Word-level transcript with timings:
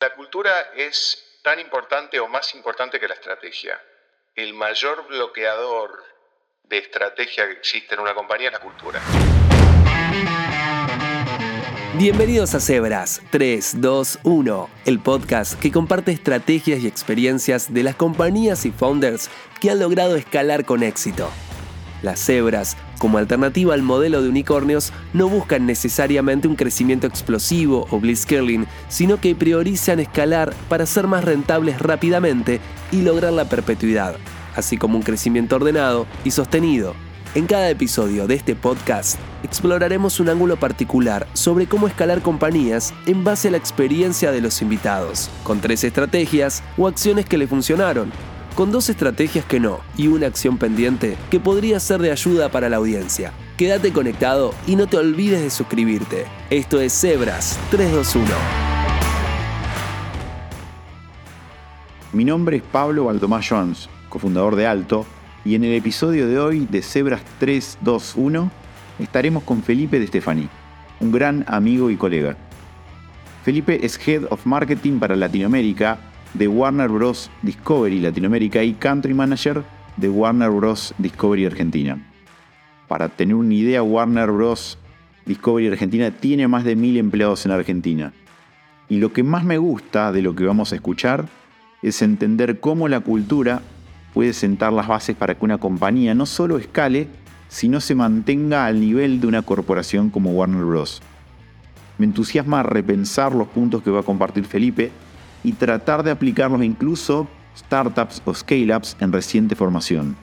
La 0.00 0.14
cultura 0.14 0.70
es 0.74 1.22
tan 1.42 1.60
importante 1.60 2.18
o 2.20 2.26
más 2.26 2.54
importante 2.54 2.98
que 2.98 3.06
la 3.06 3.12
estrategia. 3.12 3.78
El 4.34 4.54
mayor 4.54 5.06
bloqueador 5.06 6.02
de 6.64 6.78
estrategia 6.78 7.46
que 7.46 7.52
existe 7.52 7.96
en 7.96 8.00
una 8.00 8.14
compañía 8.14 8.46
es 8.46 8.54
la 8.54 8.60
cultura. 8.60 9.02
Bienvenidos 11.98 12.54
a 12.54 12.60
Zebras 12.60 13.20
3, 13.30 13.82
2, 13.82 14.20
1, 14.22 14.70
el 14.86 15.00
podcast 15.00 15.60
que 15.60 15.70
comparte 15.70 16.12
estrategias 16.12 16.80
y 16.80 16.86
experiencias 16.86 17.74
de 17.74 17.82
las 17.82 17.94
compañías 17.94 18.64
y 18.64 18.70
founders 18.70 19.28
que 19.60 19.68
han 19.68 19.80
logrado 19.80 20.16
escalar 20.16 20.64
con 20.64 20.82
éxito. 20.82 21.30
Las 22.00 22.24
cebras, 22.24 22.78
como 23.00 23.16
alternativa 23.16 23.72
al 23.72 23.82
modelo 23.82 24.20
de 24.20 24.28
unicornios, 24.28 24.92
no 25.14 25.26
buscan 25.26 25.64
necesariamente 25.64 26.46
un 26.46 26.54
crecimiento 26.54 27.06
explosivo 27.06 27.86
o 27.90 27.98
blitzscaling, 27.98 28.66
sino 28.90 29.18
que 29.18 29.34
priorizan 29.34 30.00
escalar 30.00 30.52
para 30.68 30.84
ser 30.84 31.06
más 31.06 31.24
rentables 31.24 31.80
rápidamente 31.80 32.60
y 32.92 33.00
lograr 33.00 33.32
la 33.32 33.46
perpetuidad, 33.46 34.16
así 34.54 34.76
como 34.76 34.98
un 34.98 35.02
crecimiento 35.02 35.56
ordenado 35.56 36.06
y 36.24 36.30
sostenido. 36.30 36.94
En 37.34 37.46
cada 37.46 37.70
episodio 37.70 38.26
de 38.26 38.34
este 38.34 38.54
podcast 38.54 39.18
exploraremos 39.42 40.20
un 40.20 40.28
ángulo 40.28 40.58
particular 40.58 41.26
sobre 41.32 41.66
cómo 41.66 41.88
escalar 41.88 42.20
compañías 42.20 42.92
en 43.06 43.24
base 43.24 43.48
a 43.48 43.52
la 43.52 43.56
experiencia 43.56 44.30
de 44.30 44.42
los 44.42 44.60
invitados, 44.60 45.30
con 45.42 45.62
tres 45.62 45.84
estrategias 45.84 46.62
o 46.76 46.86
acciones 46.86 47.24
que 47.24 47.38
le 47.38 47.46
funcionaron 47.46 48.12
con 48.54 48.72
dos 48.72 48.88
estrategias 48.88 49.44
que 49.44 49.60
no 49.60 49.80
y 49.96 50.08
una 50.08 50.26
acción 50.26 50.58
pendiente 50.58 51.16
que 51.30 51.40
podría 51.40 51.80
ser 51.80 52.00
de 52.00 52.10
ayuda 52.10 52.50
para 52.50 52.68
la 52.68 52.76
audiencia. 52.76 53.32
Quédate 53.56 53.92
conectado 53.92 54.54
y 54.66 54.76
no 54.76 54.86
te 54.86 54.96
olvides 54.96 55.42
de 55.42 55.50
suscribirte. 55.50 56.26
Esto 56.50 56.80
es 56.80 56.92
Zebras 56.92 57.58
321. 57.70 58.26
Mi 62.12 62.24
nombre 62.24 62.56
es 62.56 62.62
Pablo 62.62 63.04
Baldomás 63.04 63.46
Jones, 63.48 63.88
cofundador 64.08 64.56
de 64.56 64.66
Alto, 64.66 65.06
y 65.44 65.54
en 65.54 65.64
el 65.64 65.74
episodio 65.74 66.26
de 66.26 66.38
hoy 66.38 66.66
de 66.66 66.82
Zebras 66.82 67.22
321 67.38 68.50
estaremos 68.98 69.44
con 69.44 69.62
Felipe 69.62 70.00
de 70.00 70.06
Stefani, 70.06 70.48
un 71.00 71.12
gran 71.12 71.44
amigo 71.46 71.88
y 71.90 71.96
colega. 71.96 72.36
Felipe 73.44 73.86
es 73.86 73.98
Head 74.06 74.24
of 74.30 74.44
Marketing 74.44 74.98
para 74.98 75.16
Latinoamérica 75.16 76.09
de 76.34 76.48
Warner 76.48 76.88
Bros. 76.88 77.30
Discovery 77.42 78.00
Latinoamérica 78.00 78.62
y 78.62 78.74
Country 78.74 79.14
Manager 79.14 79.62
de 79.96 80.08
Warner 80.08 80.50
Bros. 80.50 80.94
Discovery 80.98 81.46
Argentina. 81.46 81.98
Para 82.88 83.08
tener 83.08 83.34
una 83.34 83.54
idea, 83.54 83.82
Warner 83.82 84.30
Bros. 84.30 84.78
Discovery 85.26 85.68
Argentina 85.68 86.10
tiene 86.10 86.48
más 86.48 86.64
de 86.64 86.76
mil 86.76 86.96
empleados 86.96 87.44
en 87.46 87.52
Argentina. 87.52 88.12
Y 88.88 88.98
lo 88.98 89.12
que 89.12 89.22
más 89.22 89.44
me 89.44 89.58
gusta 89.58 90.12
de 90.12 90.22
lo 90.22 90.34
que 90.34 90.44
vamos 90.44 90.72
a 90.72 90.76
escuchar 90.76 91.28
es 91.82 92.02
entender 92.02 92.60
cómo 92.60 92.88
la 92.88 93.00
cultura 93.00 93.62
puede 94.12 94.32
sentar 94.32 94.72
las 94.72 94.88
bases 94.88 95.16
para 95.16 95.36
que 95.36 95.44
una 95.44 95.58
compañía 95.58 96.14
no 96.14 96.26
solo 96.26 96.58
escale, 96.58 97.08
sino 97.48 97.80
se 97.80 97.94
mantenga 97.94 98.66
al 98.66 98.80
nivel 98.80 99.20
de 99.20 99.26
una 99.26 99.42
corporación 99.42 100.10
como 100.10 100.32
Warner 100.32 100.64
Bros. 100.64 101.00
Me 101.98 102.06
entusiasma 102.06 102.62
repensar 102.62 103.34
los 103.34 103.48
puntos 103.48 103.82
que 103.82 103.90
va 103.90 104.00
a 104.00 104.04
compartir 104.04 104.44
Felipe 104.44 104.90
y 105.42 105.52
tratar 105.52 106.02
de 106.02 106.10
aplicarlos 106.10 106.62
incluso 106.62 107.28
startups 107.56 108.22
o 108.24 108.34
scale-ups 108.34 108.96
en 109.00 109.12
reciente 109.12 109.54
formación. 109.54 110.16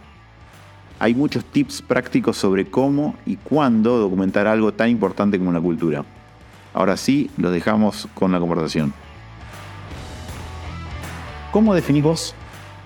Hay 0.99 1.13
muchos 1.13 1.45
tips 1.45 1.81
prácticos 1.81 2.37
sobre 2.37 2.65
cómo 2.65 3.15
y 3.25 3.35
cuándo 3.35 3.97
documentar 3.97 4.47
algo 4.47 4.73
tan 4.73 4.89
importante 4.89 5.37
como 5.37 5.51
la 5.51 5.61
cultura. 5.61 6.03
Ahora 6.73 6.97
sí, 6.97 7.29
los 7.37 7.51
dejamos 7.51 8.07
con 8.13 8.31
la 8.31 8.39
conversación. 8.39 8.93
¿Cómo 11.51 11.75
definís 11.75 12.03
vos 12.03 12.35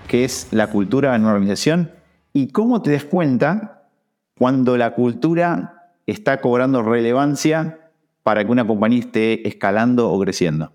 qué 0.08 0.24
es 0.24 0.48
la 0.52 0.68
cultura 0.68 1.16
en 1.16 1.24
una 1.24 1.34
organización 1.34 1.92
y 2.34 2.48
cómo 2.48 2.82
te 2.82 2.92
das 2.92 3.06
cuenta 3.06 3.88
cuando 4.38 4.78
la 4.78 4.94
cultura 4.94 5.94
está 6.06 6.42
cobrando 6.42 6.84
relevancia 6.84 7.92
para 8.24 8.44
que 8.44 8.52
una 8.52 8.68
compañía 8.68 9.00
esté 9.00 9.48
escalando 9.48 10.10
o 10.10 10.20
creciendo? 10.20 10.74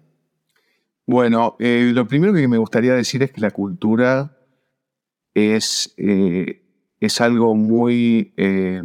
Bueno, 1.07 1.55
eh, 1.61 1.93
lo 1.95 2.09
primero 2.09 2.35
que 2.35 2.49
me 2.49 2.59
gustaría 2.59 2.93
decir 2.95 3.23
es 3.23 3.31
que 3.31 3.41
la 3.41 3.53
cultura 3.53 4.37
es, 5.35 5.95
eh, 5.99 6.63
es 7.01 7.21
algo 7.21 7.55
muy... 7.55 8.35
Eh, 8.37 8.83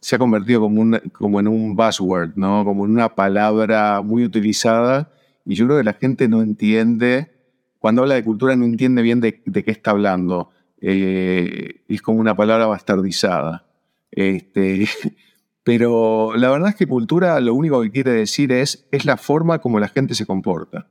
se 0.00 0.16
ha 0.16 0.18
convertido 0.18 0.60
como, 0.60 0.98
como 1.12 1.40
en 1.40 1.48
un 1.48 1.74
buzzword, 1.76 2.32
¿no? 2.36 2.64
Como 2.64 2.84
en 2.84 2.90
una 2.92 3.14
palabra 3.14 4.02
muy 4.02 4.24
utilizada 4.24 5.12
y 5.46 5.54
yo 5.54 5.66
creo 5.66 5.78
que 5.78 5.84
la 5.84 5.94
gente 5.94 6.28
no 6.28 6.42
entiende, 6.42 7.30
cuando 7.78 8.02
habla 8.02 8.16
de 8.16 8.24
cultura 8.24 8.54
no 8.56 8.66
entiende 8.66 9.02
bien 9.02 9.20
de, 9.20 9.42
qué 9.42 9.70
está 9.70 9.92
hablando. 9.92 10.50
es 10.80 12.02
como 12.02 12.20
una 12.20 12.36
palabra 12.36 12.66
bastardizada. 12.66 13.66
Este, 14.10 14.86
pero 15.64 16.34
la 16.36 16.50
verdad 16.50 16.70
es 16.70 16.76
que 16.76 16.86
cultura 16.86 17.40
lo 17.40 17.54
único 17.54 17.80
que 17.82 17.90
quiere 17.90 18.12
decir 18.12 18.52
es, 18.52 18.86
es 18.90 19.04
la 19.06 19.16
forma 19.16 19.58
como 19.60 19.80
la 19.80 19.88
gente 19.88 20.14
se 20.14 20.26
comporta 20.26 20.88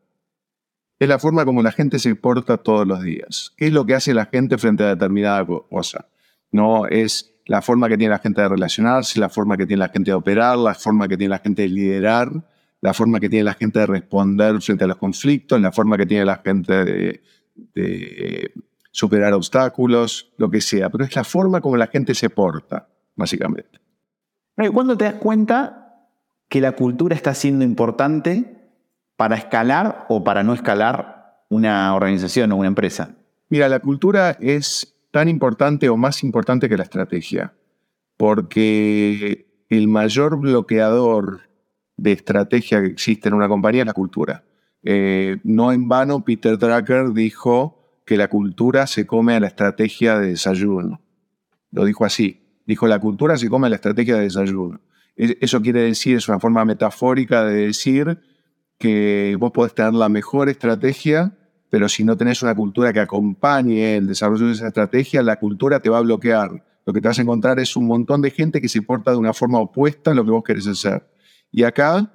es 1.00 1.08
la 1.08 1.18
forma 1.18 1.46
como 1.46 1.64
la 1.64 1.72
gente 1.72 1.98
se 1.98 2.14
porta 2.16 2.58
todos 2.58 2.86
los 2.86 3.02
días. 3.02 3.54
¿Qué 3.56 3.68
es 3.68 3.74
lo 3.74 3.86
que 3.86 3.96
hace 3.96 4.14
la 4.14 4.26
gente 4.26 4.58
frente 4.58 4.84
a 4.84 4.90
determinada 4.90 5.46
cosa? 5.46 6.08
No 6.52 6.88
es 6.88 7.34
la 7.46 7.62
forma 7.62 7.88
que 7.88 7.98
tiene 7.98 8.12
la 8.12 8.20
gente 8.20 8.42
de 8.42 8.50
relacionarse, 8.50 9.20
la 9.20 9.30
forma 9.30 9.56
que 9.56 9.66
tiene 9.66 9.80
la 9.80 9.90
gente 9.90 10.12
de 10.12 10.16
operar, 10.16 10.58
la 10.58 10.76
forma 10.76 11.08
que 11.08 11.16
tiene 11.16 11.30
la 11.30 11.40
gente 11.40 11.62
de 11.64 11.70
liderar, 11.70 12.30
la 12.82 12.94
forma 12.94 13.20
que 13.20 13.30
tiene 13.30 13.46
la 13.46 13.54
gente 13.54 13.80
de 13.80 13.86
responder 13.86 14.62
frente 14.62 14.84
a 14.84 14.88
los 14.88 14.98
conflictos, 14.98 15.59
la 15.62 15.72
forma 15.72 15.98
que 15.98 16.06
tiene 16.06 16.26
la 16.26 16.42
gente 16.44 16.84
de, 16.84 17.24
de 17.56 18.52
superar 18.92 19.34
obstáculos, 19.34 20.34
lo 20.38 20.50
que 20.52 20.59
sea. 20.59 20.90
Pero 20.90 21.06
es 21.06 21.16
la 21.16 21.24
forma 21.24 21.62
como 21.62 21.78
la 21.78 21.88
gente 21.88 22.14
se 22.14 22.30
porta, 22.30 22.90
básicamente. 23.16 23.80
¿Cuándo 24.74 24.98
te 24.98 25.06
das 25.06 25.14
cuenta 25.16 26.08
que 26.50 26.59
la 26.59 26.74
cultura 26.74 27.16
está 27.16 27.34
siendo 27.34 27.64
importante 27.64 28.59
para 29.19 29.35
escalar 29.35 30.06
o 30.07 30.24
para 30.24 30.44
no 30.44 30.53
escalar 30.53 31.44
una 31.50 31.94
organización 31.94 32.53
o 32.53 32.56
una 32.56 32.69
empresa? 32.69 33.18
Mira, 33.50 33.68
la 33.68 33.81
cultura 33.81 34.38
es 34.40 34.96
tan 35.12 35.28
importante 35.28 35.90
o 35.90 35.97
más 35.97 36.24
importante 36.24 36.69
que 36.69 36.78
la 36.78 36.84
estrategia, 36.84 37.53
porque 38.16 39.66
el 39.68 39.90
mayor 39.90 40.40
bloqueador 40.40 41.41
de 41.97 42.13
estrategia 42.13 42.79
que 42.79 42.88
existe 42.88 43.28
en 43.28 43.34
una 43.34 43.50
compañía 43.50 43.81
es 43.81 43.88
la 43.88 43.94
cultura. 43.94 44.46
Eh, 44.84 45.35
no 45.44 45.74
en 45.74 45.90
vano 45.90 46.24
Peter 46.24 46.58
Drucker 46.58 47.12
dijo 47.12 48.00
que 48.06 48.16
la 48.16 48.29
cultura 48.29 48.88
se 48.88 49.06
come 49.06 49.35
a 49.35 49.41
la 49.41 49.47
estrategia 49.47 50.18
de 50.18 50.29
desayuno. 50.29 51.02
Lo 51.72 51.84
dijo 51.84 52.06
así. 52.06 52.41
Dijo, 52.66 52.88
la 52.88 53.00
cultura 53.00 53.35
se 53.35 53.50
come 53.50 53.68
a 53.68 53.69
la 53.69 53.75
estrategia 53.75 54.16
de 54.16 54.22
desayuno. 54.22 54.79
Eso 55.18 55.62
quiere 55.62 55.81
decir, 55.81 56.16
es 56.16 56.29
una 56.29 56.40
forma 56.40 56.63
metafórica 56.63 57.44
de 57.44 57.66
decir 57.66 58.18
que 58.79 59.35
vos 59.40 59.51
podés 59.51 59.75
tener 59.75 59.94
la 59.94 60.09
mejor 60.09 60.50
estrategia, 60.50 61.38
pero 61.69 61.88
si 61.88 62.03
no 62.03 62.17
tenés 62.17 62.41
una 62.41 62.56
cultura 62.56 62.91
que 62.91 63.01
acompañe 63.01 63.97
el 63.97 64.07
desarrollo 64.07 64.47
de 64.47 64.53
esa 64.53 64.67
estrategia, 64.67 65.22
la 65.22 65.38
cultura 65.38 65.79
te 65.81 65.90
va 65.90 66.00
a 66.00 66.01
bloquear. 66.01 66.66
Lo 66.85 66.94
que 66.94 67.01
te 67.01 67.07
vas 67.07 67.19
a 67.19 67.22
encontrar 67.22 67.59
es 67.59 67.75
un 67.75 67.85
montón 67.85 68.22
de 68.22 68.31
gente 68.31 68.62
que 68.62 68.69
se 68.69 68.81
porta 68.81 69.12
de 69.12 69.17
una 69.17 69.34
forma 69.34 69.59
opuesta 69.59 70.12
a 70.12 70.13
lo 70.16 70.25
que 70.25 70.31
vos 70.31 70.44
querés 70.44 70.66
hacer. 70.66 71.07
Y 71.51 71.63
acá 71.63 72.12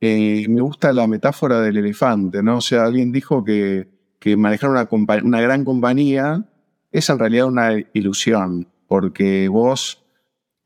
eh, 0.00 0.46
me 0.48 0.62
gusta 0.62 0.92
la 0.92 1.06
metáfora 1.06 1.60
del 1.60 1.76
elefante, 1.76 2.42
¿no? 2.42 2.56
O 2.56 2.60
sea, 2.60 2.84
alguien 2.84 3.12
dijo 3.12 3.44
que, 3.44 3.94
manejar 4.36 4.70
una, 4.70 4.88
una 5.22 5.40
gran 5.40 5.64
compañía 5.64 6.44
es 6.90 7.08
en 7.10 7.18
realidad 7.20 7.46
una 7.46 7.70
ilusión, 7.92 8.66
porque 8.88 9.46
vos 9.46 10.04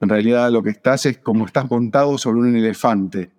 en 0.01 0.09
realidad 0.09 0.51
lo 0.51 0.63
que 0.63 0.71
estás 0.71 1.05
es 1.05 1.19
como 1.19 1.45
estás 1.45 1.71
montado 1.71 2.17
sobre 2.17 2.39
un 2.39 2.57
elefante. 2.57 3.33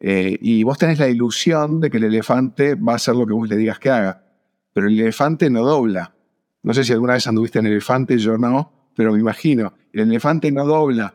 Eh, 0.00 0.36
y 0.40 0.62
vos 0.62 0.78
tenés 0.78 0.98
la 0.98 1.08
ilusión 1.08 1.80
de 1.80 1.90
que 1.90 1.96
el 1.96 2.04
elefante 2.04 2.74
va 2.74 2.92
a 2.92 2.96
hacer 2.96 3.14
lo 3.14 3.26
que 3.26 3.32
vos 3.32 3.48
le 3.48 3.56
digas 3.56 3.78
que 3.78 3.90
haga. 3.90 4.24
Pero 4.72 4.88
el 4.88 5.00
elefante 5.00 5.48
no 5.50 5.64
dobla. 5.64 6.14
No 6.62 6.74
sé 6.74 6.84
si 6.84 6.92
alguna 6.92 7.14
vez 7.14 7.26
anduviste 7.26 7.58
en 7.58 7.66
elefante, 7.66 8.18
yo 8.18 8.36
no, 8.36 8.90
pero 8.94 9.12
me 9.12 9.20
imagino. 9.20 9.74
El 9.92 10.00
elefante 10.00 10.50
no 10.52 10.66
dobla. 10.66 11.14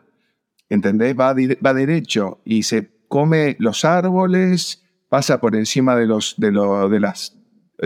¿Entendés? 0.68 1.14
Va, 1.18 1.34
va 1.34 1.74
derecho 1.74 2.40
y 2.44 2.62
se 2.62 2.90
come 3.08 3.56
los 3.58 3.84
árboles, 3.84 4.82
pasa 5.10 5.38
por 5.38 5.54
encima 5.54 5.94
de 5.94 6.06
los 6.06 6.34
de, 6.38 6.50
lo, 6.50 6.88
de 6.88 6.98
las. 6.98 7.36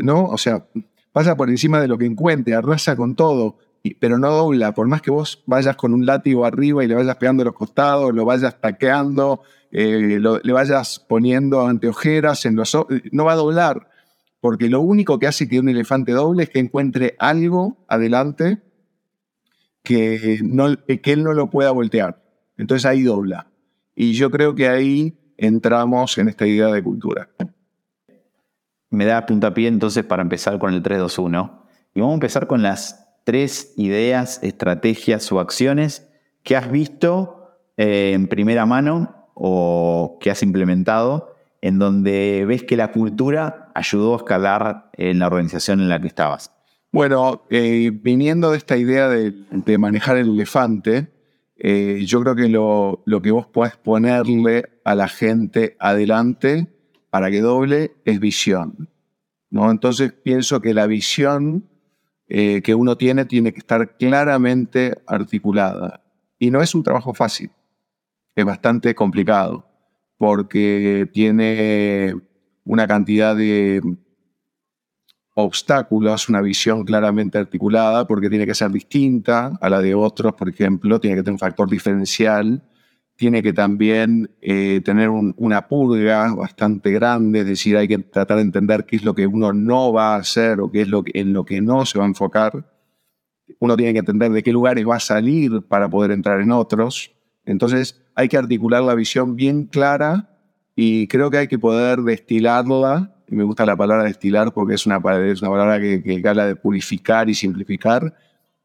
¿No? 0.01 0.27
O 0.27 0.39
sea, 0.39 0.69
pasa 1.11 1.37
por 1.37 1.51
encima 1.51 1.81
de 1.81 1.89
lo 1.89 1.99
que 1.99 2.07
encuentre, 2.07 2.55
arrasa 2.55 2.95
con 2.95 3.17
todo, 3.17 3.59
pero 3.99 4.19
no 4.19 4.31
dobla. 4.31 4.73
Por 4.73 4.87
más 4.87 5.03
que 5.03 5.11
vos 5.11 5.43
vayas 5.47 5.75
con 5.75 5.93
un 5.93 6.07
látigo 6.07 6.45
arriba 6.45 6.85
y 6.85 6.87
le 6.87 6.95
vayas 6.95 7.17
pegando 7.17 7.43
los 7.43 7.55
costados, 7.55 8.15
lo 8.15 8.25
vayas 8.25 8.61
taqueando, 8.61 9.43
eh, 9.79 10.19
le 10.19 10.53
vayas 10.55 11.05
poniendo 11.07 11.67
anteojeras 11.67 12.49
no 13.13 13.25
va 13.27 13.33
a 13.33 13.37
doblar, 13.37 13.91
porque 14.41 14.71
lo 14.71 14.81
único 14.81 15.19
que 15.19 15.27
hace 15.27 15.47
que 15.49 15.61
un 15.61 15.69
elefante 15.69 16.13
doble 16.13 16.45
es 16.45 16.49
que 16.49 16.61
encuentre 16.61 17.15
algo 17.19 17.85
adelante 17.87 18.63
que 19.83 20.41
él 20.41 21.23
no 21.23 21.35
lo 21.35 21.51
pueda 21.51 21.73
voltear. 21.73 22.23
Entonces 22.57 22.87
ahí 22.87 23.03
dobla. 23.03 23.49
Y 23.95 24.15
yo 24.15 24.31
creo 24.31 24.55
que 24.55 24.67
ahí 24.67 25.19
entramos 25.37 26.17
en 26.17 26.31
esta 26.31 26.47
idea 26.47 26.69
de 26.69 26.83
cultura. 26.83 27.29
me 28.89 29.05
da 29.05 29.27
puntapié 29.27 29.69
entonces 29.69 30.05
para 30.05 30.23
empezar 30.23 30.59
con 30.59 30.73
el 30.73 30.83
321. 30.83 31.67
Y 31.95 32.01
vamos 32.01 32.15
a 32.15 32.15
empezar 32.15 32.47
con 32.47 32.63
las 32.63 33.07
tres 33.25 33.75
ideas, 33.77 34.43
estrategias 34.43 35.31
o 35.33 35.39
acciones 35.39 36.09
que 36.43 36.57
has 36.57 36.71
visto 36.71 37.59
eh, 37.77 38.13
en 38.15 38.27
primera 38.27 38.65
mano 38.65 39.16
o 39.39 40.17
que 40.19 40.31
has 40.31 40.43
implementado 40.43 41.37
en 41.61 41.79
donde 41.79 42.45
ves 42.47 42.63
que 42.63 42.77
la 42.77 42.91
cultura 42.91 43.71
ayudó 43.75 44.15
a 44.15 44.17
escalar 44.17 44.91
en 44.95 45.19
la 45.19 45.27
organización 45.27 45.81
en 45.81 45.91
la 45.91 46.01
que 46.01 46.07
estabas. 46.07 46.51
Bueno, 46.91 47.43
eh, 47.51 47.91
viniendo 47.93 48.53
de 48.53 48.57
esta 48.57 48.79
idea 48.79 49.09
de, 49.09 49.79
manejar 49.79 50.17
el 50.17 50.31
elefante, 50.31 51.13
eh, 51.57 52.03
yo 52.07 52.23
creo 52.23 52.35
que 52.35 52.49
lo, 52.49 53.03
que 53.23 53.31
vos 53.31 53.47
podés 53.47 53.77
ponerle 53.77 54.71
a 54.85 54.95
la 54.95 55.09
gente 55.09 55.77
adelante 55.79 56.69
para 57.11 57.31
que 57.31 57.43
doble 57.43 57.93
es 58.07 58.21
visión. 58.21 58.89
¿no? 59.51 59.71
Entonces 59.71 60.13
pienso 60.13 60.63
que 60.63 60.73
la 60.73 60.87
visión 60.87 61.69
eh, 62.29 62.63
que 62.63 62.75
uno 62.75 62.97
tiene 62.97 63.27
tiene 63.27 63.53
que 63.53 63.59
estar 63.59 63.99
claramente 63.99 64.97
articulada. 65.07 66.03
Y 66.39 66.51
no 66.51 66.63
es 66.63 66.75
un 66.75 66.83
trabajo 66.83 67.13
fácil, 67.13 67.51
es 68.37 68.45
bastante 68.45 68.95
complicado, 68.95 69.67
porque 70.19 71.09
tiene 71.13 72.15
una 72.65 72.87
cantidad 72.87 73.35
de 73.35 73.81
obstáculos, 75.35 76.29
una 76.29 76.43
visión 76.43 76.85
claramente 76.85 77.39
articulada, 77.39 78.07
porque 78.07 78.29
tiene 78.29 78.47
que 78.47 78.55
ser 78.55 78.71
distinta 78.71 79.53
a 79.61 79.71
la 79.71 79.81
de 79.81 79.95
otros, 79.95 80.35
por 80.35 80.49
ejemplo, 80.49 81.01
tiene 81.01 81.17
que 81.17 81.23
tener 81.23 81.33
un 81.33 81.39
factor 81.39 81.69
diferencial, 81.69 82.63
tiene 83.17 83.43
que 83.43 83.55
también 83.55 84.31
eh, 84.43 84.83
tener 84.85 85.09
una 85.09 85.67
purga 85.69 86.35
bastante 86.35 86.91
grande, 86.91 87.41
es 87.41 87.47
decir, 87.47 87.77
hay 87.77 87.89
que 87.89 87.99
tratar 87.99 88.37
de 88.37 88.43
entender 88.43 88.85
qué 88.85 88.97
es 88.97 89.05
lo 89.05 89.15
que 89.15 89.27
uno 89.27 89.55
no 89.55 89.93
va 89.93 90.15
a 90.15 90.19
hacer 90.19 90.61
o 90.61 90.71
qué 90.71 90.83
es 90.83 90.89
lo 90.89 91.03
en 91.07 91.33
lo 91.33 91.45
que 91.47 91.63
no 91.63 91.87
se 91.87 91.99
va 91.99 92.05
a 92.05 92.09
enfocar. 92.09 92.71
Uno 93.59 93.77
tiene 93.77 93.95
que 93.95 94.01
entender 94.01 94.31
de 94.33 94.43
qué 94.43 94.53
lugares 94.53 94.87
va 94.87 94.97
a 94.97 95.01
salir 95.01 95.63
para 95.63 95.89
poder 95.89 96.11
entrar 96.11 96.41
en 96.41 96.53
otros. 96.53 97.16
Entonces 97.47 98.03
hay 98.15 98.29
que 98.29 98.37
articular 98.37 98.83
la 98.83 98.95
visión 98.95 99.37
bien 99.37 99.65
clara 99.67 100.29
y 100.75 101.07
creo 101.07 101.31
que 101.31 101.39
hay 101.39 101.49
que 101.49 101.59
poder 101.59 102.01
destilarla 102.01 103.15
y 103.29 103.35
me 103.35 103.45
gusta 103.45 103.65
la 103.65 103.77
palabra 103.77 104.05
destilar 104.05 104.53
porque 104.53 104.75
es 104.75 104.87
una, 104.87 105.01
es 105.25 105.41
una 105.43 105.51
palabra 105.51 105.81
que, 105.81 106.03
que 106.03 106.29
habla 106.29 106.47
de 106.47 106.57
purificar 106.57 107.29
y 107.29 107.35
simplificar, 107.35 108.15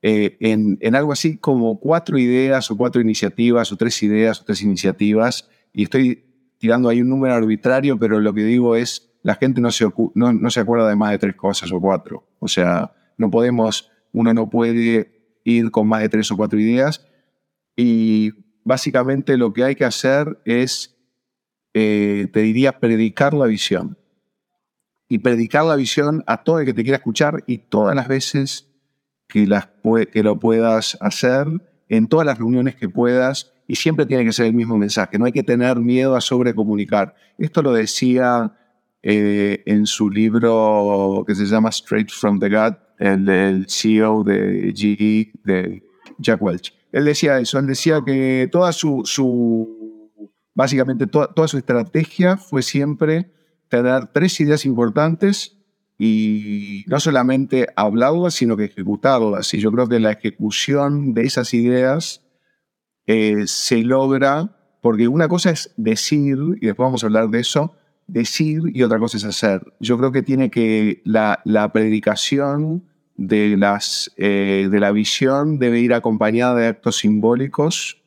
eh, 0.04 0.38
en, 0.40 0.78
en, 0.82 0.96
algo 0.96 1.12
así 1.12 1.38
como 1.38 1.80
cuatro 1.80 2.18
ideas 2.18 2.70
o 2.72 2.78
cuatro 2.78 3.02
iniciativas 3.02 3.72
o 3.72 3.78
tres 3.78 4.02
ideas 4.02 4.42
o 4.42 4.46
tres 4.46 4.62
iniciativas 4.64 5.48
y 5.74 5.84
estoy 5.84 6.24
tirando 6.58 6.90
ahí 6.90 7.02
un 7.02 7.10
número 7.10 7.34
arbitrario, 7.34 7.98
pero 7.98 8.20
lo 8.20 8.34
que 8.34 8.44
digo 8.44 8.76
es, 8.76 9.12
la 9.24 9.36
gente 9.36 9.62
no 9.62 9.72
se, 9.72 9.86
no, 10.16 10.34
no 10.34 10.50
se 10.50 10.60
acuerda 10.60 10.90
de 10.90 10.96
más 10.96 11.12
de 11.12 11.20
tres 11.20 11.36
cosas 11.36 11.72
o 11.72 11.80
cuatro. 11.80 12.28
O 12.40 12.48
sea, 12.48 12.94
no 13.18 13.30
podemos, 13.30 13.92
uno 14.12 14.34
no 14.34 14.50
puede 14.50 15.40
ir 15.44 15.72
con 15.72 15.88
más 15.88 16.02
de 16.02 16.10
tres 16.10 16.32
o 16.32 16.38
cuatro 16.38 16.60
ideas 16.60 17.08
y 17.76 18.32
básicamente 18.64 19.38
lo 19.38 19.54
que 19.54 19.64
hay 19.64 19.76
que 19.76 19.86
hacer 19.86 20.40
es, 20.46 20.98
eh, 21.74 22.28
te 22.32 22.42
diría, 22.42 22.80
predicar 22.80 23.34
la 23.34 23.46
visión 23.46 23.98
y 25.08 25.20
predicar 25.20 25.66
la 25.66 25.76
visión 25.76 26.24
a 26.28 26.44
todo 26.44 26.60
el 26.60 26.66
que 26.66 26.74
te 26.74 26.84
quiera 26.84 26.98
escuchar 26.98 27.44
y 27.46 27.58
todas 27.58 27.96
las 27.96 28.08
veces 28.08 28.72
que, 29.28 29.46
las, 29.46 29.70
lo 29.84 30.40
puedas 30.40 30.98
hacer, 31.02 31.48
en 31.90 32.08
todas 32.08 32.26
las 32.26 32.38
reuniones 32.38 32.76
que 32.76 32.88
puedas, 32.88 33.54
y 33.68 33.76
siempre 33.76 34.06
tiene 34.06 34.26
que 34.26 34.34
ser 34.34 34.46
el 34.46 34.54
mismo 34.54 34.78
mensaje. 34.78 35.18
No 35.18 35.26
hay 35.26 35.32
que 35.32 35.44
tener 35.44 35.78
miedo 35.78 36.16
a 36.16 36.22
sobrecomunicar. 36.22 37.16
Esto 37.38 37.62
lo 37.62 37.74
decía 37.74 38.54
eh, 39.04 39.64
en 39.66 39.86
su 39.86 40.10
libro 40.10 41.24
que 41.26 41.36
se 41.36 41.46
llama 41.46 41.70
Straight 41.70 42.12
from 42.12 42.40
the 42.40 42.50
Gut, 42.50 42.78
el 43.00 43.26
del 43.26 43.66
CEO 43.68 44.24
de 44.24 44.74
GE, 44.76 45.32
de 45.44 45.84
Jack 46.20 46.42
Welch. 46.42 46.81
Él 46.92 47.06
decía 47.06 47.40
eso, 47.40 47.60
él 47.60 47.68
decía 47.68 48.02
que 48.06 48.50
toda 48.52 48.72
su, 48.74 49.04
básicamente 50.54 51.08
toda, 51.08 51.48
su 51.48 51.58
estrategia 51.58 52.38
fue 52.38 52.62
siempre 52.62 53.32
tener 53.70 54.08
tres 54.08 54.40
ideas 54.42 54.66
importantes 54.66 55.58
y 55.98 56.84
no 56.88 57.00
solamente 57.00 57.68
hablarlas, 57.76 58.34
sino 58.34 58.58
que 58.58 58.66
ejecutarlas. 58.66 59.54
Y 59.54 59.60
yo 59.60 59.72
creo 59.72 59.88
que 59.88 60.00
la 60.00 60.12
ejecución 60.12 61.14
de 61.14 61.24
esas 61.24 61.54
ideas 61.54 62.26
eh, 63.06 63.44
se 63.46 63.84
logra, 63.84 64.58
porque 64.82 65.08
una 65.08 65.28
cosa 65.28 65.52
es 65.52 65.74
decir, 65.78 66.38
y 66.60 66.66
después 66.66 66.88
vamos 66.88 67.04
a 67.04 67.08
hablar 67.08 67.30
de 67.30 67.40
eso, 67.40 67.76
decir 68.08 68.64
y 68.74 68.84
otra 68.84 69.00
cosa 69.00 69.18
es 69.18 69.24
hacer. 69.24 69.62
Yo 69.80 69.98
creo 69.98 70.12
que 70.12 70.24
tiene 70.24 70.50
que 70.50 71.02
la 71.06 71.70
predicación 71.72 72.91
de, 73.28 73.56
las, 73.56 74.12
eh, 74.18 74.68
de 74.72 74.80
la 74.80 74.92
visión 74.92 75.60
debe 75.60 75.80
ir 75.80 75.94
acompañada 75.94 76.56
de 76.56 76.68
actos 76.68 76.98
simbólicos 76.98 78.02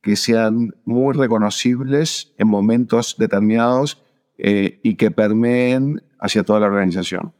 que 0.00 0.16
sean 0.16 0.74
muy 0.84 1.14
reconocibles 1.14 2.32
en 2.38 2.48
momentos 2.48 3.16
determinados 3.18 4.02
eh, 4.38 4.80
y 4.82 4.94
que 4.94 5.10
permeen 5.10 6.02
hacia 6.18 6.44
toda 6.44 6.60
la 6.60 6.66
organización. 6.66 7.34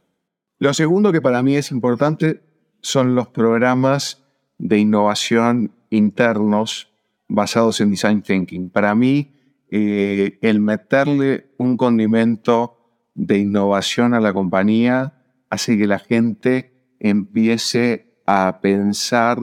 Lo 0.59 0.73
segundo 0.73 1.11
que 1.11 1.21
para 1.21 1.41
mí 1.41 1.55
es 1.55 1.71
importante 1.71 2.43
son 2.81 3.15
los 3.15 3.27
programas 3.27 4.23
de 4.59 4.77
innovación 4.77 5.71
internos 5.89 6.89
basados 7.27 7.81
en 7.81 7.89
design 7.89 8.21
thinking. 8.21 8.69
Para 8.69 8.93
mí, 8.93 9.33
eh, 9.71 10.37
el 10.41 10.59
meterle 10.59 11.47
un 11.57 11.75
condimento 11.75 12.77
de 13.15 13.39
innovación 13.39 14.13
a 14.13 14.19
la 14.19 14.31
compañía 14.31 15.13
hace 15.49 15.77
que 15.77 15.87
la 15.87 15.99
gente 15.99 16.74
empiece 16.99 18.19
a 18.25 18.59
pensar 18.61 19.39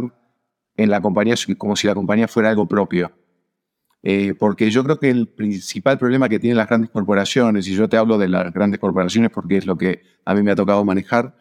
en 0.76 0.90
la 0.90 1.00
compañía 1.00 1.34
como 1.58 1.76
si 1.76 1.86
la 1.86 1.94
compañía 1.94 2.28
fuera 2.28 2.50
algo 2.50 2.66
propio. 2.66 3.12
Eh, 4.02 4.34
porque 4.36 4.68
yo 4.70 4.82
creo 4.82 4.98
que 4.98 5.10
el 5.10 5.28
principal 5.28 5.96
problema 5.96 6.28
que 6.28 6.40
tienen 6.40 6.56
las 6.56 6.68
grandes 6.68 6.90
corporaciones, 6.90 7.68
y 7.68 7.74
yo 7.74 7.88
te 7.88 7.96
hablo 7.96 8.18
de 8.18 8.28
las 8.28 8.52
grandes 8.52 8.80
corporaciones 8.80 9.30
porque 9.30 9.58
es 9.58 9.66
lo 9.66 9.76
que 9.76 10.02
a 10.24 10.34
mí 10.34 10.42
me 10.42 10.50
ha 10.50 10.56
tocado 10.56 10.84
manejar, 10.84 11.36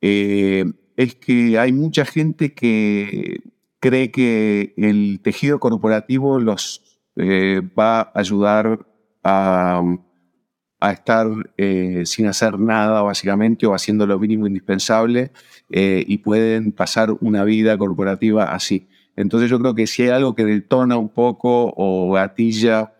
eh, 0.00 0.64
es 0.96 1.14
que 1.14 1.58
hay 1.58 1.72
mucha 1.72 2.04
gente 2.04 2.52
que 2.54 3.40
cree 3.78 4.10
que 4.10 4.74
el 4.76 5.20
tejido 5.22 5.60
corporativo 5.60 6.40
los 6.40 7.00
eh, 7.16 7.60
va 7.78 8.00
a 8.00 8.12
ayudar 8.14 8.86
a, 9.22 9.82
a 10.88 10.92
estar 10.92 11.26
sin 12.04 12.26
hacer 12.26 12.58
nada, 12.58 13.02
básicamente, 13.02 13.66
o 13.66 13.74
haciendo 13.74 14.06
lo 14.06 14.18
mínimo 14.18 14.46
indispensable, 14.46 15.32
y 15.68 16.18
pueden 16.18 16.72
pasar 16.72 17.10
una 17.20 17.44
vida 17.44 17.76
corporativa 17.78 18.52
así. 18.52 18.88
Entonces 19.16 19.50
yo 19.50 19.58
creo 19.58 19.74
que 19.74 19.86
si 19.86 20.02
hay 20.02 20.08
algo 20.10 20.34
que 20.34 20.44
detona 20.44 20.96
un 20.96 21.08
poco 21.08 21.72
o 21.76 22.12
gatilla 22.12 22.94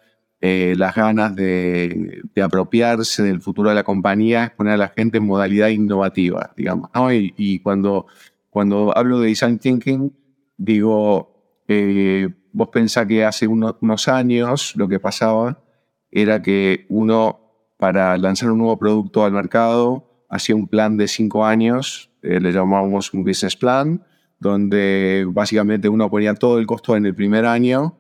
eh, 0.47 0.75
las 0.77 0.95
ganas 0.95 1.35
de, 1.35 2.21
apropiarse 2.43 3.23
del 3.23 3.41
futuro 3.41 3.71
de 3.71 3.75
la 3.75 3.83
compañía 3.83 4.45
es 4.45 4.51
poner 4.51 4.75
a 4.75 4.77
la 4.77 4.89
gente 4.89 5.17
en 5.17 5.25
modalidad 5.25 5.69
innovativa, 5.69 6.53
digamos. 6.55 6.91
Y, 7.11 7.61
cuando, 7.61 8.07
cuando 8.51 8.95
hablo 8.95 9.21
de 9.21 9.29
design 9.29 9.59
thinking, 9.59 10.13
digo, 10.59 11.63
eh, 11.67 12.29
vos 12.53 12.69
pensás 12.69 13.07
que 13.07 13.25
hace 13.25 13.47
unos 13.47 14.09
años 14.09 14.75
lo 14.77 14.87
que 14.87 15.01
pasaba 15.01 15.65
era 16.11 16.43
que 16.43 16.85
uno 16.91 17.44
para 17.77 18.17
lanzar 18.17 18.51
un 18.51 18.59
nuevo 18.59 18.79
producto 18.79 19.25
al 19.25 19.33
mercado 19.33 20.11
hacía 20.29 20.57
un 20.57 20.67
plan 20.67 20.97
de 20.97 21.07
cinco 21.07 21.45
años, 21.45 22.11
eh, 22.23 22.41
le 22.41 22.53
llamábamos 22.53 23.15
un 23.15 23.23
business 23.23 23.57
plan, 23.57 24.05
donde 24.41 25.25
básicamente 25.29 25.89
uno 25.89 26.11
ponía 26.11 26.35
todo 26.35 26.59
el 26.59 26.67
costo 26.67 26.97
en 26.97 27.07
el 27.07 27.15
primer 27.15 27.47
año 27.47 27.97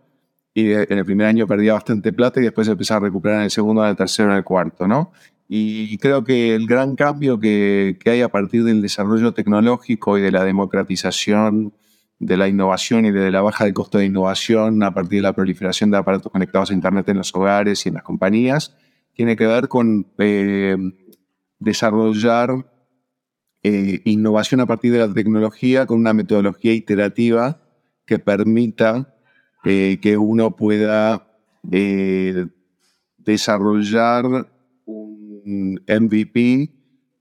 y 0.52 0.72
en 0.72 0.98
el 0.98 1.04
primer 1.04 1.26
año 1.26 1.46
perdía 1.46 1.74
bastante 1.74 2.12
plata 2.12 2.40
y 2.40 2.44
después 2.44 2.66
empezaba 2.68 2.98
a 2.98 3.08
recuperar 3.08 3.38
en 3.38 3.44
el 3.44 3.50
segundo, 3.50 3.82
en 3.84 3.90
el 3.90 3.96
tercero, 3.96 4.30
en 4.30 4.36
el 4.36 4.44
cuarto, 4.44 4.86
¿no? 4.86 5.12
Y 5.46 5.96
creo 5.98 6.24
que 6.24 6.54
el 6.54 6.66
gran 6.66 6.96
cambio 6.96 7.38
que, 7.38 7.98
que 8.02 8.10
hay 8.10 8.22
a 8.22 8.28
partir 8.30 8.64
del 8.64 8.82
desarrollo 8.82 9.32
tecnológico 9.32 10.18
y 10.18 10.22
de 10.22 10.32
la 10.32 10.44
democratización 10.44 11.74
de 12.18 12.36
la 12.36 12.48
innovación 12.48 13.04
y 13.04 13.10
de 13.10 13.30
la 13.30 13.42
baja 13.42 13.64
del 13.64 13.74
costo 13.74 13.98
de 13.98 14.06
innovación 14.06 14.82
a 14.82 14.94
partir 14.94 15.18
de 15.18 15.22
la 15.22 15.32
proliferación 15.34 15.90
de 15.90 15.98
aparatos 15.98 16.32
conectados 16.32 16.70
a 16.70 16.74
Internet 16.74 17.08
en 17.08 17.18
los 17.18 17.34
hogares 17.34 17.84
y 17.84 17.90
en 17.90 17.96
las 17.96 18.04
compañías, 18.04 18.74
tiene 19.14 19.36
que 19.36 19.46
ver 19.46 19.68
con 19.68 20.06
eh, 20.18 20.76
desarrollar 21.58 22.70
eh, 23.62 24.02
innovación 24.04 24.60
a 24.60 24.66
partir 24.66 24.92
de 24.92 24.98
la 24.98 25.12
tecnología 25.12 25.86
con 25.86 25.98
una 25.98 26.12
metodología 26.12 26.74
iterativa 26.74 27.62
que 28.04 28.18
permita 28.18 29.14
eh, 29.64 29.98
que 30.02 30.18
uno 30.18 30.54
pueda 30.54 31.30
desarrollar 33.16 34.26
un 34.84 35.80
MVP, 35.88 36.70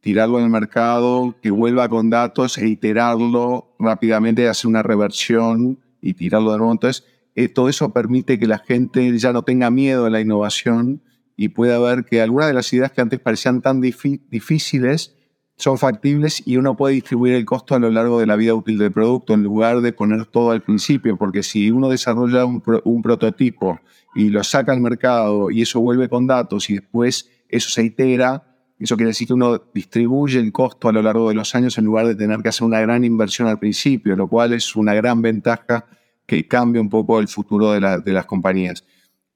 tirarlo 0.01 0.39
en 0.39 0.51
mercado, 0.51 1.33
que 1.41 1.49
vuelva 1.49 1.87
con 1.87 2.09
datos 2.09 2.57
e 2.57 2.67
iterarlo 2.67 3.73
rápidamente, 3.79 4.49
hacer 4.49 4.67
una 4.67 4.83
reversión 4.83 5.79
y 6.01 6.13
tirarlo 6.15 6.51
de 6.51 6.57
nuevo. 6.57 6.73
Entonces, 6.73 7.05
todo 7.53 7.69
eso 7.69 7.93
permite 7.93 8.37
que 8.37 8.47
la 8.47 8.59
gente 8.59 9.17
ya 9.17 9.31
no 9.31 9.43
tenga 9.43 9.71
miedo 9.71 10.07
a 10.07 10.09
la 10.09 10.19
innovación 10.19 11.01
y 11.35 11.49
pueda 11.49 11.79
ver 11.79 12.05
que 12.05 12.21
algunas 12.21 12.47
de 12.47 12.53
las 12.53 12.71
ideas 12.73 12.91
que 12.91 13.01
antes 13.01 13.19
parecían 13.19 13.61
tan 13.61 13.81
difíciles 13.81 15.15
son 15.55 15.77
factibles 15.77 16.41
y 16.45 16.57
uno 16.57 16.75
puede 16.75 16.95
distribuir 16.95 17.35
el 17.35 17.45
costo 17.45 17.75
a 17.75 17.79
lo 17.79 17.89
largo 17.89 18.19
de 18.19 18.25
la 18.25 18.35
vida 18.35 18.53
útil 18.53 18.77
del 18.77 18.91
producto 18.91 19.33
en 19.33 19.43
lugar 19.43 19.81
de 19.81 19.93
poner 19.93 20.25
todo 20.25 20.51
al 20.51 20.61
principio, 20.61 21.15
porque 21.17 21.43
si 21.43 21.71
uno 21.71 21.89
desarrolla 21.89 22.45
un, 22.45 22.63
un 22.83 23.01
prototipo 23.01 23.79
y 24.15 24.29
lo 24.29 24.43
saca 24.43 24.71
al 24.71 24.81
mercado 24.81 25.51
y 25.51 25.61
eso 25.61 25.79
vuelve 25.79 26.09
con 26.09 26.27
datos 26.27 26.69
y 26.69 26.75
después 26.75 27.29
eso 27.49 27.69
se 27.69 27.83
itera, 27.83 28.43
eso 28.79 28.97
quiere 28.97 29.09
decir 29.09 29.27
que 29.27 29.33
uno 29.33 29.61
distribuye 29.73 30.39
el 30.39 30.51
costo 30.51 30.89
a 30.89 30.91
lo 30.91 31.01
largo 31.01 31.29
de 31.29 31.35
los 31.35 31.53
años 31.55 31.77
en 31.77 31.85
lugar 31.85 32.07
de 32.07 32.15
tener 32.15 32.41
que 32.41 32.49
hacer 32.49 32.65
una 32.65 32.81
gran 32.81 33.05
inversión 33.05 33.47
al 33.47 33.59
principio, 33.59 34.15
lo 34.15 34.27
cual 34.27 34.53
es 34.53 34.75
una 34.75 34.93
gran 34.93 35.21
ventaja 35.21 35.85
que 36.25 36.47
cambia 36.47 36.81
un 36.81 36.89
poco 36.89 37.19
el 37.19 37.27
futuro 37.27 37.71
de, 37.71 37.79
las 37.79 38.25
compañías. 38.25 38.85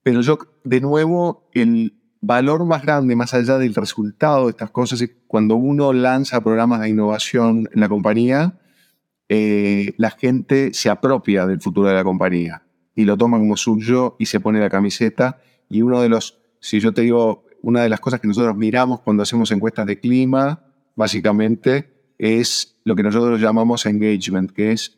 Pero 0.07 0.21
yo, 0.21 0.39
de 0.63 0.79
nuevo, 0.79 1.49
el 1.51 1.99
valor 2.21 2.63
más 2.63 2.81
grande, 2.81 3.17
más 3.17 3.33
allá 3.33 3.57
del 3.57 3.75
resultado 3.75 4.45
de 4.45 4.51
estas 4.51 4.71
cosas, 4.71 5.01
es 5.01 5.11
cuando 5.27 5.57
uno 5.57 5.91
lanza 5.91 6.39
programas 6.39 6.79
de 6.79 6.87
innovación 6.87 7.67
en 7.73 7.81
la 7.81 7.89
compañía, 7.89 8.57
eh, 9.27 9.93
la 9.97 10.11
gente 10.11 10.73
se 10.73 10.89
apropia 10.89 11.45
del 11.45 11.59
futuro 11.59 11.89
de 11.89 11.95
la 11.95 12.05
compañía 12.05 12.63
y 12.95 13.03
lo 13.03 13.17
toma 13.17 13.37
como 13.37 13.57
suyo 13.57 14.15
y 14.17 14.27
se 14.27 14.39
pone 14.39 14.61
la 14.61 14.69
camiseta. 14.69 15.41
Y 15.67 15.81
uno 15.81 16.01
de 16.01 16.07
los, 16.07 16.39
si 16.61 16.79
yo 16.79 16.93
te 16.93 17.01
digo, 17.01 17.43
una 17.61 17.81
de 17.81 17.89
las 17.89 17.99
cosas 17.99 18.21
que 18.21 18.29
nosotros 18.29 18.55
miramos 18.55 19.01
cuando 19.01 19.23
hacemos 19.23 19.51
encuestas 19.51 19.87
de 19.87 19.99
clima, 19.99 20.63
básicamente, 20.95 22.13
es 22.17 22.77
lo 22.85 22.95
que 22.95 23.03
nosotros 23.03 23.41
llamamos 23.41 23.85
engagement, 23.85 24.51
que 24.51 24.71
es 24.71 24.97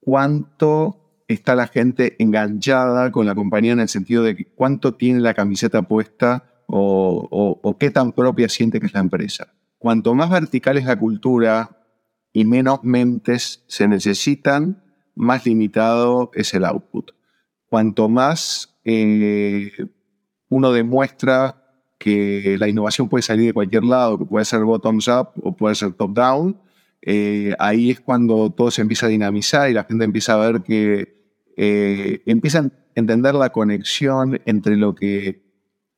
cuánto 0.00 1.05
está 1.28 1.54
la 1.54 1.66
gente 1.66 2.16
enganchada 2.18 3.10
con 3.10 3.26
la 3.26 3.34
compañía 3.34 3.72
en 3.72 3.80
el 3.80 3.88
sentido 3.88 4.22
de 4.22 4.46
cuánto 4.54 4.94
tiene 4.94 5.20
la 5.20 5.34
camiseta 5.34 5.82
puesta 5.82 6.44
o, 6.66 7.76
qué 7.78 7.90
tan 7.90 8.12
propia 8.12 8.48
siente 8.48 8.80
que 8.80 8.86
es 8.86 8.94
la 8.94 9.00
empresa. 9.00 9.48
Cuanto 9.78 10.14
más 10.14 10.30
vertical 10.30 10.78
es 10.78 10.84
la 10.84 10.98
cultura 10.98 11.78
y 12.32 12.44
menos 12.44 12.80
mentes 12.82 13.64
se 13.66 13.88
necesitan, 13.88 14.82
más 15.14 15.46
limitado 15.46 16.30
es 16.34 16.54
el 16.54 16.64
output. 16.64 17.12
Cuanto 17.68 18.08
más 18.08 18.78
eh, 18.84 19.72
uno 20.48 20.72
demuestra 20.72 21.62
que 21.98 22.56
la 22.58 22.68
innovación 22.68 23.08
puede 23.08 23.22
salir 23.22 23.46
de 23.46 23.52
cualquier 23.54 23.84
lado, 23.84 24.18
que 24.18 24.24
puede 24.24 24.44
ser 24.44 24.60
bottoms 24.64 25.08
up 25.08 25.30
o 25.42 25.56
puede 25.56 25.74
ser 25.74 25.92
top 25.94 26.12
down, 26.12 26.60
eh, 27.08 27.54
ahí 27.60 27.92
es 27.92 28.00
cuando 28.00 28.50
todo 28.50 28.72
se 28.72 28.82
empieza 28.82 29.06
a 29.06 29.08
dinamizar 29.08 29.70
y 29.70 29.74
la 29.74 29.84
gente 29.84 30.04
empieza 30.04 30.34
a 30.34 30.50
ver 30.50 30.62
que 30.62 31.14
eh, 31.56 32.20
empiezan 32.26 32.66
a 32.66 32.72
entender 32.96 33.36
la 33.36 33.50
conexión 33.50 34.40
entre 34.44 34.76
lo 34.76 34.96
que 34.96 35.40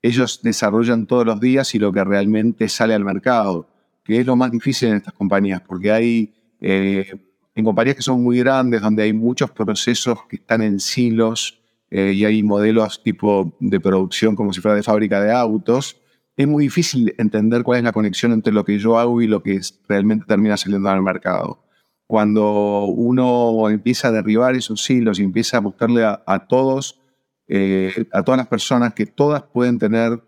ellos 0.02 0.40
desarrollan 0.42 1.06
todos 1.06 1.24
los 1.24 1.40
días 1.40 1.74
y 1.74 1.78
lo 1.78 1.92
que 1.92 2.04
realmente 2.04 2.68
sale 2.68 2.92
al 2.92 3.06
mercado, 3.06 3.70
que 4.04 4.20
es 4.20 4.26
lo 4.26 4.36
más 4.36 4.50
difícil 4.50 4.90
en 4.90 4.96
estas 4.96 5.14
compañías, 5.14 5.62
porque 5.62 5.90
hay, 5.90 6.34
eh, 6.60 7.10
en 7.54 7.64
compañías 7.64 7.96
que 7.96 8.02
son 8.02 8.22
muy 8.22 8.38
grandes, 8.40 8.82
donde 8.82 9.04
hay 9.04 9.14
muchos 9.14 9.50
procesos 9.50 10.18
que 10.28 10.36
están 10.36 10.60
en 10.60 10.78
silos 10.78 11.58
eh, 11.90 12.12
y 12.14 12.26
hay 12.26 12.42
modelos 12.42 13.02
tipo 13.02 13.56
de 13.60 13.80
producción 13.80 14.36
como 14.36 14.52
si 14.52 14.60
fuera 14.60 14.76
de 14.76 14.82
fábrica 14.82 15.22
de 15.22 15.32
autos, 15.32 15.96
es 16.38 16.46
muy 16.46 16.62
difícil 16.62 17.12
entender 17.18 17.64
cuál 17.64 17.78
es 17.78 17.84
la 17.84 17.92
conexión 17.92 18.30
entre 18.30 18.52
lo 18.52 18.64
que 18.64 18.78
yo 18.78 18.96
hago 18.96 19.20
y 19.20 19.26
lo 19.26 19.42
que 19.42 19.60
realmente 19.88 20.24
termina 20.24 20.56
saliendo 20.56 20.88
al 20.88 21.02
mercado. 21.02 21.64
Cuando 22.06 22.84
uno 22.84 23.68
empieza 23.68 24.08
a 24.08 24.12
derribar 24.12 24.54
esos 24.54 24.88
hilos 24.88 25.18
y 25.18 25.24
empieza 25.24 25.56
a 25.56 25.60
buscarle 25.60 26.04
a, 26.04 26.46
todos, 26.48 27.00
eh, 27.48 28.06
a 28.12 28.22
todas 28.22 28.38
las 28.38 28.46
personas 28.46 28.94
que 28.94 29.04
todas 29.04 29.42
pueden 29.42 29.80
tener 29.80 30.22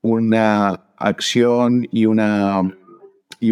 una 0.00 0.80
acción 0.96 1.88
y 1.90 2.06
una 2.06 2.62
y, 3.40 3.50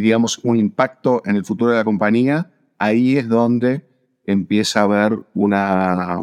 digamos 0.00 0.38
un 0.38 0.56
impacto 0.56 1.20
en 1.26 1.36
el 1.36 1.44
futuro 1.44 1.72
de 1.72 1.76
la 1.76 1.84
compañía, 1.84 2.50
ahí 2.78 3.18
es 3.18 3.28
donde 3.28 3.86
empieza 4.24 4.80
a 4.80 4.84
haber 4.84 5.18
una, 5.34 6.22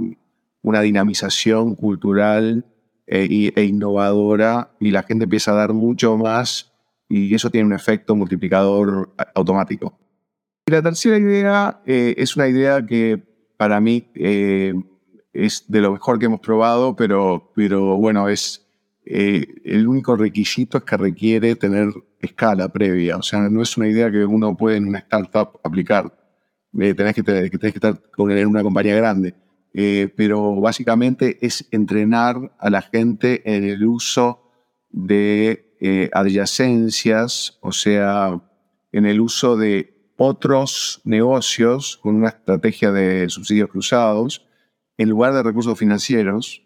una 0.64 0.82
dinamización 0.82 1.76
cultural 1.76 2.66
e, 3.08 3.54
e 3.56 3.64
innovadora 3.64 4.72
y 4.80 4.92
la 4.92 5.04
gente 5.04 5.26
empieza 5.26 5.52
a 5.52 5.56
dar 5.56 5.74
mucho 5.74 6.18
más 6.18 6.74
y 7.08 7.34
eso 7.36 7.50
tiene 7.50 7.68
un 7.68 7.74
efecto 7.74 8.16
multiplicador 8.16 9.14
automático. 9.36 9.98
Y 10.68 10.72
la 10.72 10.82
tercera 10.82 11.18
idea 11.18 11.82
eh, 11.86 12.16
es 12.18 12.36
una 12.36 12.48
idea 12.48 12.84
que 12.86 13.22
para 13.58 13.80
mí 13.80 14.10
eh, 14.16 14.74
es 15.32 15.66
de 15.68 15.82
lo 15.82 15.92
mejor 15.92 16.18
que 16.18 16.26
hemos 16.26 16.40
probado, 16.40 16.96
pero, 16.96 17.52
pero 17.56 17.98
bueno, 17.98 18.28
es 18.30 18.66
eh, 19.06 19.46
el 19.64 19.88
único 19.88 20.16
requisito 20.16 20.80
es 20.80 20.84
que 20.84 20.98
requiere 20.98 21.56
tener 21.56 21.90
escala 22.20 22.70
previa. 22.70 23.18
O 23.18 23.22
sea, 23.22 23.48
no 23.50 23.62
es 23.62 23.78
una 23.78 23.88
idea 23.88 24.10
que 24.10 24.26
uno 24.26 24.58
puede 24.58 24.78
en 24.78 24.88
una 24.88 25.00
startup 25.00 25.60
aplicar. 25.64 26.12
tenés, 26.72 27.14
que, 27.14 27.22
tenés 27.22 27.52
que 27.52 27.68
estar 27.68 28.02
con 28.12 28.32
una 28.32 28.64
compañía 28.64 28.96
grande. 28.96 29.36
Pero 30.16 30.56
básicamente 30.62 31.38
es 31.46 31.68
entrenar 31.72 32.56
a 32.60 32.70
la 32.70 32.82
gente 32.82 33.42
en 33.54 33.66
el 33.66 33.86
uso 33.86 34.50
de 34.90 36.10
adyacencias, 36.14 37.58
o 37.62 37.72
sea, 37.74 38.42
en 38.92 39.06
el 39.06 39.20
uso 39.20 39.58
de 39.58 40.14
otros 40.18 41.02
negocios 41.04 41.98
con 41.98 42.16
una 42.16 42.30
estrategia 42.30 42.92
de 42.92 43.28
subsidios 43.30 43.70
cruzados 43.70 44.46
en 44.98 45.10
lugar 45.10 45.34
de 45.34 45.44
recursos 45.44 45.78
financieros 45.78 46.62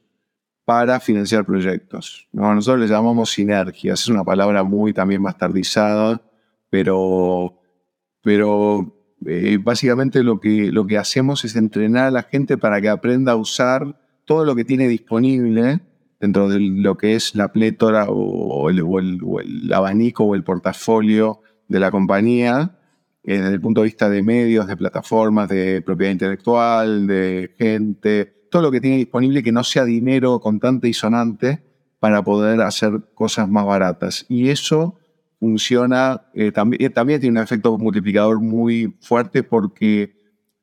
para 0.65 0.99
financiar 0.99 1.45
proyectos. 1.45 2.27
Nosotros 2.31 2.81
le 2.81 2.87
llamamos 2.87 3.31
sinergias, 3.31 4.01
es 4.01 4.07
una 4.07 4.23
palabra 4.23 4.63
muy 4.63 4.93
también 4.93 5.23
bastardizada, 5.23 6.21
pero, 6.69 7.59
pero 8.21 8.98
eh, 9.25 9.57
básicamente 9.61 10.23
lo 10.23 10.39
que, 10.39 10.71
lo 10.71 10.87
que 10.87 10.97
hacemos 10.97 11.43
es 11.45 11.55
entrenar 11.55 12.07
a 12.07 12.11
la 12.11 12.23
gente 12.23 12.57
para 12.57 12.81
que 12.81 12.89
aprenda 12.89 13.33
a 13.33 13.35
usar 13.35 13.99
todo 14.25 14.45
lo 14.45 14.55
que 14.55 14.65
tiene 14.65 14.87
disponible 14.87 15.81
dentro 16.19 16.49
de 16.49 16.59
lo 16.59 16.97
que 16.97 17.15
es 17.15 17.35
la 17.35 17.51
plétora 17.51 18.05
o 18.09 18.69
el, 18.69 19.71
abanico 19.73 20.25
o 20.25 20.35
el 20.35 20.43
portafolio 20.43 21.41
de 21.67 21.79
la 21.79 21.91
compañía 21.91 22.75
eh, 23.23 23.37
desde 23.37 23.53
el 23.53 23.61
punto 23.61 23.81
de 23.81 23.85
vista 23.85 24.09
de 24.09 24.23
medios, 24.23 24.67
de 24.67 24.77
plataformas, 24.77 25.49
de 25.49 25.81
propiedad 25.81 26.11
intelectual, 26.11 27.07
de 27.07 27.51
gente, 27.57 28.25
todo 28.49 28.61
lo 28.61 28.71
que 28.71 28.81
tiene 28.81 28.97
disponible 28.97 29.43
que 29.43 29.51
no 29.51 29.63
sea 29.63 29.85
dinero 29.85 30.39
contante 30.39 30.87
y 30.87 30.93
sonante 30.93 31.61
para 31.99 32.23
poder 32.23 32.61
hacer 32.61 33.01
cosas 33.13 33.49
más 33.49 33.65
baratas. 33.65 34.25
Y 34.29 34.49
eso 34.49 34.98
funciona, 35.39 36.23
eh, 36.33 36.51
también, 36.51 36.83
eh, 36.83 36.89
también 36.89 37.21
tiene 37.21 37.39
un 37.39 37.43
efecto 37.43 37.77
multiplicador 37.77 38.41
muy 38.41 38.97
fuerte 38.99 39.41
porque 39.41 40.15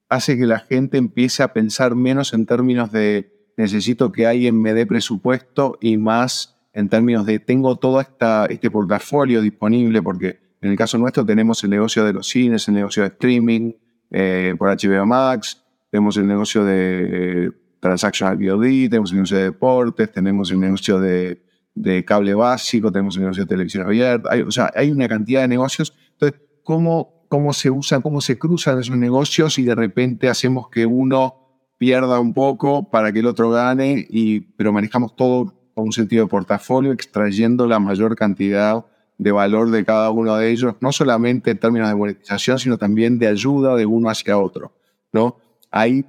hace 0.08 0.36
que 0.36 0.46
la 0.46 0.60
gente 0.60 0.98
empiece 0.98 1.42
a 1.42 1.52
pensar 1.52 1.94
menos 1.94 2.34
en 2.34 2.46
términos 2.46 2.92
de 2.92 3.32
necesito 3.56 4.12
que 4.12 4.26
alguien 4.26 4.60
me 4.60 4.74
dé 4.74 4.86
presupuesto 4.86 5.78
y 5.80 5.96
más 5.96 6.58
en 6.74 6.90
términos 6.90 7.24
de 7.24 7.38
tengo 7.38 7.76
todo 7.76 8.00
esta, 8.00 8.46
este 8.46 8.70
portafolio 8.70 9.40
disponible 9.40 10.02
porque 10.02 10.38
en 10.60 10.70
el 10.70 10.76
caso 10.76 10.98
nuestro 10.98 11.24
tenemos 11.24 11.64
el 11.64 11.70
negocio 11.70 12.04
de 12.04 12.12
los 12.12 12.28
cines, 12.28 12.68
el 12.68 12.74
negocio 12.74 13.02
de 13.02 13.08
streaming 13.08 13.72
eh, 14.10 14.54
por 14.58 14.68
HBO 14.68 15.06
Max, 15.06 15.62
tenemos 15.90 16.16
el 16.18 16.26
negocio 16.26 16.64
de 16.64 17.50
transactional 17.80 18.36
VOD, 18.36 18.90
tenemos 18.90 19.10
el 19.10 19.16
negocio 19.16 19.38
de 19.38 19.44
deportes, 19.44 20.12
tenemos 20.12 20.50
el 20.50 20.60
negocio 20.60 21.00
de, 21.00 21.45
cable 22.04 22.34
básico, 22.34 22.90
tenemos 22.90 23.16
el 23.16 23.22
negocio 23.22 23.44
de 23.44 23.48
televisión 23.48 23.86
abierta. 23.86 24.30
o 24.46 24.50
sea, 24.50 24.70
hay 24.74 24.90
una 24.90 25.08
cantidad 25.08 25.42
de 25.42 25.48
negocios. 25.48 25.92
Entonces, 26.12 26.40
¿cómo, 26.62 27.26
cómo 27.28 27.52
se 27.52 27.70
usan, 27.70 28.02
cómo 28.02 28.20
se 28.20 28.38
cruzan 28.38 28.80
esos 28.80 28.96
negocios 28.96 29.58
y 29.58 29.64
de 29.64 29.74
repente 29.74 30.28
hacemos 30.28 30.68
que 30.68 30.86
uno 30.86 31.46
pierda 31.78 32.20
un 32.20 32.32
poco 32.32 32.90
para 32.90 33.12
que 33.12 33.20
el 33.20 33.26
otro 33.26 33.50
gane, 33.50 34.06
y, 34.08 34.40
pero 34.40 34.72
manejamos 34.72 35.14
todo 35.14 35.54
con 35.74 35.84
un 35.84 35.92
sentido 35.92 36.24
de 36.24 36.30
portafolio, 36.30 36.92
extrayendo 36.92 37.66
la 37.66 37.78
mayor 37.78 38.16
cantidad 38.16 38.84
de 39.18 39.32
valor 39.32 39.70
de 39.70 39.84
cada 39.84 40.10
uno 40.10 40.36
de 40.36 40.50
ellos, 40.50 40.74
no 40.80 40.92
solamente 40.92 41.50
en 41.50 41.58
términos 41.58 41.88
de 41.88 41.94
monetización, 41.94 42.58
sino 42.58 42.78
también 42.78 43.18
de 43.18 43.26
ayuda 43.26 43.76
de 43.76 43.86
uno 43.86 44.08
hacia 44.08 44.38
otro. 44.38 44.72
¿no? 45.12 45.36
Ahí, 45.70 46.04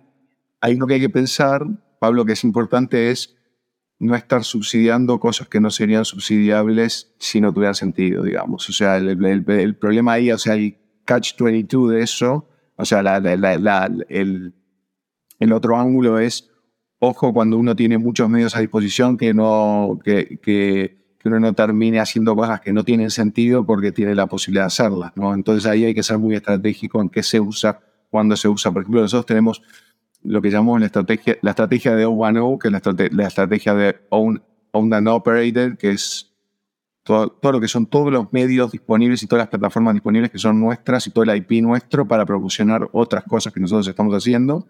ahí 0.61 0.75
lo 0.75 0.87
que 0.87 0.95
hay 0.95 0.99
que 0.99 1.09
pensar, 1.09 1.65
Pablo, 1.99 2.25
que 2.25 2.33
es 2.33 2.43
importante 2.43 3.11
es 3.11 3.36
no 3.99 4.15
estar 4.15 4.43
subsidiando 4.43 5.19
cosas 5.19 5.47
que 5.47 5.59
no 5.59 5.71
serían 5.71 6.05
subsidiables 6.05 7.13
si 7.17 7.41
no 7.41 7.53
tuvieran 7.53 7.75
sentido, 7.75 8.23
digamos. 8.23 8.69
O 8.69 8.73
sea, 8.73 8.97
el, 8.97 9.75
problema 9.79 10.13
ahí, 10.13 10.31
o 10.31 10.37
sea, 10.37 10.53
el 10.53 10.77
catch-22 11.05 11.89
de 11.89 12.03
eso, 12.03 12.47
o 12.75 12.85
sea, 12.85 13.01
la, 13.01 13.17
el, 14.09 14.53
otro 15.51 15.77
ángulo 15.77 16.19
es, 16.19 16.49
ojo, 16.99 17.33
cuando 17.33 17.57
uno 17.57 17.75
tiene 17.75 17.97
muchos 17.97 18.29
medios 18.29 18.55
a 18.55 18.59
disposición 18.59 19.17
que 19.17 19.33
no, 19.33 19.99
que, 20.03 20.39
que 20.41 20.97
que 21.19 21.27
uno 21.29 21.39
no 21.39 21.53
termine 21.53 21.99
haciendo 21.99 22.35
cosas 22.35 22.61
que 22.61 22.73
no 22.73 22.83
tienen 22.83 23.09
sentido 23.09 23.65
porque 23.65 23.91
tiene 23.91 24.15
la 24.15 24.27
posibilidad 24.27 24.63
de 24.63 24.67
hacerlas. 24.67 25.11
¿no? 25.15 25.33
Entonces 25.33 25.65
ahí 25.65 25.85
hay 25.85 25.95
que 25.95 26.03
ser 26.03 26.17
muy 26.17 26.35
estratégico 26.35 27.01
en 27.01 27.09
qué 27.09 27.23
se 27.23 27.39
usa, 27.39 27.79
cuándo 28.09 28.35
se 28.35 28.47
usa. 28.47 28.71
Por 28.71 28.83
ejemplo, 28.83 29.01
nosotros 29.01 29.25
tenemos 29.25 29.61
lo 30.23 30.41
que 30.41 30.49
llamamos 30.49 30.79
la 30.79 30.87
estrategia, 30.87 31.37
la 31.41 31.51
estrategia 31.51 31.95
de 31.95 32.05
O1O, 32.05 32.59
que 32.59 32.67
es 32.67 33.13
la, 33.13 33.27
estrategia 33.27 33.73
de 33.73 33.97
Own, 34.09 34.43
owned 34.71 34.93
and 34.93 35.07
operated, 35.07 35.77
que 35.77 35.91
es 35.91 36.33
todo, 37.03 37.29
todo, 37.29 37.53
lo 37.53 37.61
que 37.61 37.67
son 37.67 37.85
todos 37.85 38.11
los 38.11 38.31
medios 38.33 38.71
disponibles 38.71 39.23
y 39.23 39.27
todas 39.27 39.43
las 39.43 39.49
plataformas 39.49 39.93
disponibles 39.93 40.29
que 40.31 40.39
son 40.39 40.59
nuestras 40.59 41.07
y 41.07 41.11
todo 41.11 41.23
el 41.23 41.35
IP 41.35 41.61
nuestro 41.61 42.07
para 42.07 42.25
promocionar 42.25 42.89
otras 42.91 43.23
cosas 43.23 43.53
que 43.53 43.59
nosotros 43.59 43.87
estamos 43.87 44.13
haciendo. 44.13 44.67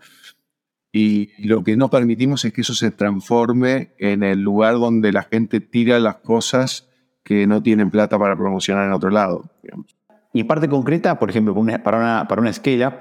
Y 0.91 1.31
lo 1.45 1.63
que 1.63 1.75
no 1.75 1.89
permitimos 1.89 2.45
es 2.45 2.53
que 2.53 2.61
eso 2.61 2.73
se 2.73 2.91
transforme 2.91 3.93
en 3.97 4.23
el 4.23 4.41
lugar 4.41 4.75
donde 4.75 5.11
la 5.11 5.23
gente 5.23 5.59
tira 5.59 5.99
las 5.99 6.17
cosas 6.17 6.87
que 7.23 7.45
no 7.45 7.61
tienen 7.61 7.91
plata 7.91 8.17
para 8.17 8.37
promocionar 8.37 8.85
en 8.85 8.93
otro 8.93 9.09
lado. 9.09 9.49
Y 10.33 10.43
parte 10.45 10.69
concreta, 10.69 11.19
por 11.19 11.29
ejemplo, 11.29 11.53
para 11.83 11.97
una, 11.97 12.27
para 12.27 12.41
una 12.41 12.53
scale-up, 12.53 12.93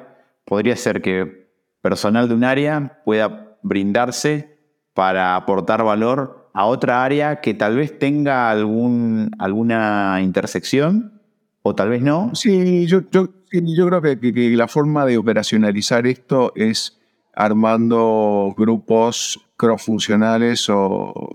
podría 0.45 0.75
ser 0.77 1.01
que 1.01 1.46
personal 1.87 2.29
de 2.29 2.35
un 2.35 2.43
área 2.43 3.01
pueda 3.05 3.57
brindarse 3.63 4.59
para 4.93 5.37
aportar 5.37 5.85
valor 5.85 6.51
a 6.53 6.65
otra 6.65 7.05
área 7.05 7.41
que 7.41 7.55
tal 7.55 7.77
vez 7.77 7.97
tenga 7.97 8.51
algún, 8.51 9.31
alguna 9.39 10.19
intersección 10.21 11.23
o 11.63 11.77
tal 11.77 11.91
vez 11.91 12.03
no. 12.03 12.35
Sí, 12.35 12.89
yo, 12.89 13.03
yo, 13.13 13.29
yo 13.53 13.87
creo 13.87 14.03
que, 14.03 14.19
que 14.19 14.57
la 14.57 14.67
forma 14.67 15.07
de 15.07 15.17
operacionalizar 15.17 16.09
esto 16.09 16.53
es 16.57 16.99
armando 17.33 18.53
grupos 18.59 19.47
cross-funcionales 19.57 20.69
o, 20.69 21.31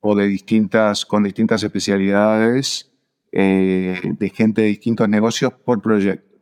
o, 0.00 0.14
de 0.14 0.26
distintas, 0.26 1.06
con 1.06 1.22
distintas 1.22 1.62
especialidades 1.62 2.92
eh, 3.32 3.98
de 4.04 4.28
gente 4.28 4.60
de 4.60 4.68
distintos 4.68 5.08
negocios 5.08 5.54
por 5.54 5.80
proyecto. 5.80 6.33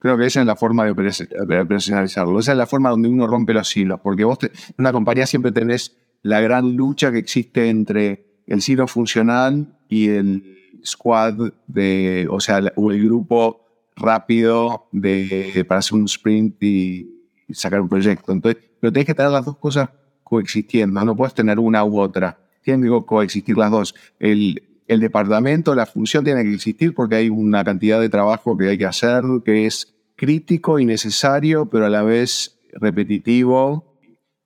Creo 0.00 0.16
que 0.16 0.24
esa 0.24 0.40
es 0.40 0.46
la 0.46 0.56
forma 0.56 0.86
de 0.86 0.92
operacionalizarlo. 0.92 2.38
Esa 2.40 2.52
es 2.52 2.58
la 2.58 2.66
forma 2.66 2.88
donde 2.88 3.08
uno 3.08 3.26
rompe 3.26 3.52
los 3.52 3.76
hilos, 3.76 4.00
porque 4.02 4.24
vos 4.24 4.38
en 4.42 4.50
una 4.78 4.92
compañía 4.92 5.26
siempre 5.26 5.52
tenés 5.52 5.94
la 6.22 6.40
gran 6.40 6.74
lucha 6.74 7.12
que 7.12 7.18
existe 7.18 7.68
entre 7.68 8.40
el 8.46 8.62
silo 8.62 8.86
funcional 8.86 9.78
y 9.88 10.08
el 10.08 10.58
squad 10.84 11.52
de, 11.66 12.26
o 12.30 12.40
sea, 12.40 12.62
o 12.76 12.90
el 12.90 13.04
grupo 13.04 13.66
rápido 13.94 14.88
de, 14.90 15.66
para 15.68 15.80
hacer 15.80 15.98
un 15.98 16.06
sprint 16.06 16.62
y, 16.62 17.16
sacar 17.52 17.82
un 17.82 17.88
proyecto. 17.88 18.32
Entonces, 18.32 18.62
pero 18.80 18.92
tenés 18.92 19.06
que 19.06 19.14
tener 19.14 19.32
las 19.32 19.44
dos 19.44 19.58
cosas 19.58 19.90
coexistiendo, 20.22 21.04
no 21.04 21.14
puedes 21.14 21.34
tener 21.34 21.58
una 21.58 21.84
u 21.84 22.00
otra. 22.00 22.38
Tienen 22.62 22.90
que 22.90 23.04
coexistir 23.04 23.58
las 23.58 23.70
dos. 23.70 23.94
El, 24.18 24.62
el 24.90 24.98
departamento, 24.98 25.76
la 25.76 25.86
función 25.86 26.24
tiene 26.24 26.42
que 26.42 26.52
existir 26.52 26.94
porque 26.94 27.14
hay 27.14 27.28
una 27.28 27.62
cantidad 27.62 28.00
de 28.00 28.08
trabajo 28.08 28.56
que 28.58 28.70
hay 28.70 28.76
que 28.76 28.86
hacer 28.86 29.22
que 29.44 29.64
es 29.64 29.94
crítico 30.16 30.80
y 30.80 30.84
necesario, 30.84 31.66
pero 31.66 31.86
a 31.86 31.88
la 31.88 32.02
vez 32.02 32.58
repetitivo 32.72 33.96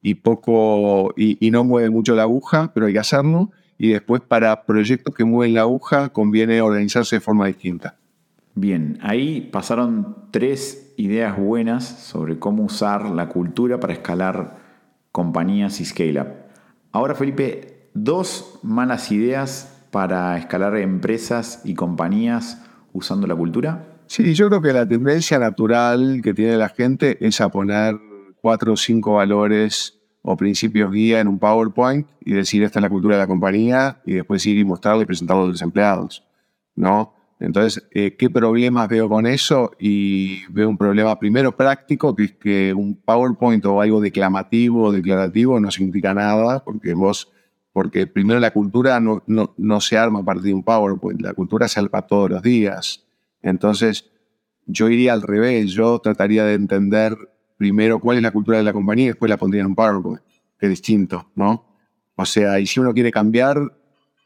y 0.03 0.17
poco 0.17 1.15
y, 1.17 1.51
no 1.51 1.65
mueve 1.65 1.89
mucho 1.89 2.15
la 2.15 2.25
aguja, 2.25 2.73
pero 2.75 2.85
hay 2.85 2.93
que 2.93 2.99
hacerlo. 2.99 3.53
Y 3.79 3.89
después 3.89 4.21
para 4.21 4.67
proyectos 4.67 5.15
que 5.15 5.25
mueven 5.25 5.55
la 5.55 5.63
aguja 5.63 6.11
conviene 6.11 6.61
organizarse 6.61 7.17
de 7.17 7.21
forma 7.21 7.47
distinta. 7.47 7.97
Bien, 8.55 8.99
ahí 9.01 9.49
pasaron 9.51 10.29
tres 10.31 10.93
ideas 10.99 11.39
buenas 11.39 11.85
sobre 11.85 12.39
cómo 12.39 12.65
usar 12.65 13.09
la 13.09 13.31
cultura 13.31 13.81
para 13.81 13.95
escalar 13.95 14.59
compañías 15.11 15.81
y 15.81 15.87
scale-up. 15.87 16.29
Ahora, 16.93 17.15
Felipe, 17.15 17.89
dos 17.95 18.61
malas 18.63 19.11
ideas 19.11 19.74
para 19.95 20.37
escalar 20.37 20.77
empresas 20.77 21.61
y 21.63 21.75
compañías 21.75 22.61
usando 22.93 23.29
la 23.29 23.37
cultura. 23.37 24.01
Sí, 24.09 24.35
yo 24.35 24.49
creo 24.49 24.61
que 24.61 24.73
la 24.73 24.89
tendencia 24.89 25.39
natural 25.39 26.21
que 26.21 26.35
tiene 26.35 26.57
la 26.57 26.69
gente 26.69 27.25
es 27.25 27.41
a 27.41 27.49
poner 27.49 28.01
cuatro 28.43 28.73
o 28.73 28.77
cinco 28.77 29.15
valores 29.15 30.01
o 30.23 30.37
principios 30.37 30.91
guía 30.91 31.21
en 31.21 31.29
un 31.29 31.39
PowerPoint 31.39 32.09
y 32.23 32.33
decir 32.33 32.65
esta 32.65 32.81
es 32.81 32.83
la 32.83 32.91
cultura 32.91 33.15
de 33.15 33.23
la 33.23 33.29
compañía 33.29 34.01
y 34.05 34.15
después 34.15 34.45
ir 34.47 34.59
y 34.59 34.65
mostrarlo 34.65 35.03
y 35.03 35.07
presentarlo 35.07 35.45
a 35.45 35.47
los 35.47 35.63
empleados, 35.63 36.25
¿no? 36.75 37.15
Entonces, 37.39 37.87
eh, 37.93 38.17
¿qué 38.17 38.29
problemas 38.29 38.89
veo 38.89 39.09
con 39.09 39.27
eso? 39.27 39.71
Y 39.79 40.45
veo 40.49 40.69
un 40.69 40.77
problema 40.77 41.17
primero 41.21 41.57
práctico, 41.57 42.17
que 42.17 42.25
es 42.25 42.33
que 42.33 42.75
un 42.75 42.97
PowerPoint 42.97 43.65
o 43.67 43.81
algo 43.81 44.01
declamativo 44.01 44.87
o 44.87 44.93
declarativo 44.93 45.61
no 45.61 45.71
significa 45.71 46.15
nada, 46.15 46.65
porque 46.65 46.95
vos, 46.95 47.31
porque 47.75 48.07
primero 48.07 48.39
la 48.39 48.53
cultura 48.53 49.01
no, 49.01 49.25
no, 49.27 49.53
no 49.59 49.81
se 49.81 49.99
arma 49.99 50.21
a 50.21 50.25
partir 50.25 50.45
de 50.45 50.55
un 50.55 50.63
PowerPoint, 50.63 51.21
la 51.21 51.35
cultura 51.35 51.67
se 51.67 51.81
arma 51.81 52.03
todos 52.03 52.31
los 52.31 52.41
días. 52.41 53.05
Entonces, 53.43 54.13
yo 54.65 54.89
iría 54.89 55.13
al 55.13 55.23
revés, 55.23 55.73
yo 55.73 55.99
trataría 55.99 56.45
de 56.45 56.55
entender 56.55 57.17
primero 57.57 57.99
cuál 57.99 58.19
es 58.19 58.23
la 58.23 58.31
cultura 58.31 58.59
de 58.59 58.63
la 58.63 58.73
compañía 58.73 59.07
y 59.07 59.09
después 59.09 59.29
la 59.29 59.39
pondría 59.39 59.63
en 59.63 59.67
un 59.67 59.75
PowerPoint, 59.75 60.23
que 60.57 60.67
es 60.67 60.71
distinto, 60.71 61.33
¿no? 61.35 61.67
O 62.15 62.25
sea, 62.25 62.61
y 62.61 62.67
si 62.67 62.79
uno 62.79 62.95
quiere 62.95 63.11
cambiar, 63.11 63.59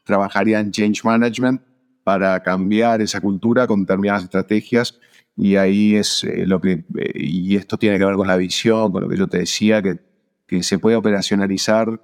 trabajaría 0.03 0.59
en 0.59 0.69
change 0.69 1.03
management 1.03 1.59
para 2.03 2.43
cambiar 2.43 3.01
esa 3.01 3.19
cultura 3.19 3.65
con 3.65 3.81
determinadas 3.81 4.25
estrategias 4.25 4.99
y 5.35 5.55
ahí 5.55 5.95
es 5.95 6.23
eh, 6.23 6.45
lo 6.45 6.61
que, 6.61 6.85
eh, 6.99 7.11
y 7.15 7.55
esto 7.55 7.77
tiene 7.77 7.97
que 7.97 8.05
ver 8.05 8.15
con 8.15 8.27
la 8.27 8.37
visión, 8.37 8.91
con 8.91 9.01
lo 9.01 9.09
que 9.09 9.17
yo 9.17 9.25
te 9.25 9.39
decía, 9.39 9.81
que, 9.81 9.97
que 10.45 10.61
se 10.61 10.77
puede 10.77 10.97
operacionalizar 10.97 11.99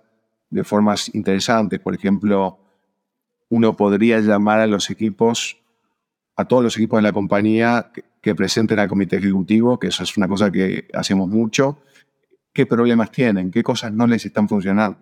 de 0.50 0.64
formas 0.64 1.14
interesantes. 1.14 1.80
Por 1.80 1.96
ejemplo, 1.96 2.60
uno 3.50 3.76
podría 3.76 4.20
llamar 4.20 4.60
a 4.60 4.68
los 4.68 4.90
equipos, 4.90 5.58
a 6.36 6.46
todos 6.46 6.64
los 6.64 6.78
equipos 6.78 6.98
de 7.00 7.04
la 7.04 7.14
compañía 7.14 7.92
que, 8.22 8.34
presenten 8.36 8.80
al 8.80 8.88
comité 8.88 9.18
ejecutivo, 9.18 9.80
que 9.80 9.88
eso 9.88 10.02
es 10.02 10.18
una 10.18 10.28
cosa 10.28 10.52
que 10.52 10.88
hacemos 10.94 11.30
mucho, 11.30 11.78
qué 12.54 12.66
problemas 12.66 13.12
tienen, 13.12 13.52
qué 13.52 13.62
cosas 13.62 13.94
no 13.94 14.08
les 14.08 14.26
están 14.26 14.50
funcionando 14.50 14.98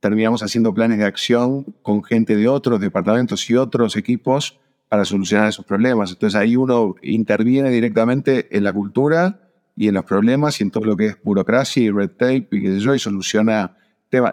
terminamos 0.00 0.42
haciendo 0.42 0.74
planes 0.74 0.98
de 0.98 1.04
acción 1.04 1.64
con 1.82 2.02
gente 2.02 2.34
de 2.34 2.48
otros 2.48 2.80
departamentos 2.80 3.48
y 3.50 3.56
otros 3.56 3.96
equipos 3.96 4.58
para 4.88 5.04
solucionar 5.04 5.48
esos 5.48 5.64
problemas. 5.64 6.10
Entonces 6.10 6.40
ahí 6.40 6.56
uno 6.56 6.96
interviene 7.02 7.70
directamente 7.70 8.48
en 8.56 8.64
la 8.64 8.72
cultura 8.72 9.40
y 9.76 9.88
en 9.88 9.94
los 9.94 10.04
problemas 10.04 10.60
y 10.60 10.64
en 10.64 10.70
todo 10.70 10.84
lo 10.84 10.96
que 10.96 11.06
es 11.06 11.22
burocracia 11.22 11.82
y 11.82 11.90
red 11.90 12.10
tape 12.10 12.48
y 12.50 12.62
qué 12.62 12.68
sé 12.72 12.80
yo, 12.80 12.94
y 12.94 12.98
soluciona 12.98 13.76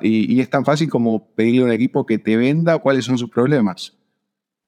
Y, 0.01 0.39
es 0.39 0.49
tan 0.49 0.65
fácil 0.65 0.89
como 0.89 1.33
pedirle 1.35 1.61
a 1.61 1.65
un 1.65 1.71
equipo 1.71 2.05
que 2.05 2.17
te 2.17 2.35
venda 2.35 2.77
cuáles 2.79 3.05
son 3.05 3.17
sus 3.17 3.29
problemas. 3.29 3.97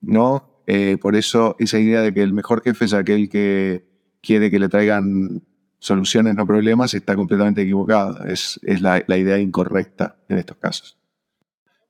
¿No? 0.01 0.63
Eh, 0.67 0.97
por 1.01 1.15
eso 1.15 1.55
esa 1.59 1.79
idea 1.79 2.01
de 2.01 2.13
que 2.13 2.21
el 2.21 2.33
mejor 2.33 2.61
jefe 2.61 2.85
es 2.85 2.93
aquel 2.93 3.27
que 3.27 3.87
quiere 4.21 4.51
que 4.51 4.59
le 4.59 4.69
traigan 4.69 5.41
soluciones, 5.79 6.35
no 6.35 6.45
problemas, 6.45 6.93
está 6.93 7.15
completamente 7.15 7.63
equivocada. 7.63 8.29
Es, 8.31 8.59
es 8.63 8.81
la, 8.81 9.03
la, 9.07 9.17
idea 9.17 9.39
incorrecta 9.39 10.17
en 10.29 10.37
estos 10.37 10.57
casos. 10.57 10.97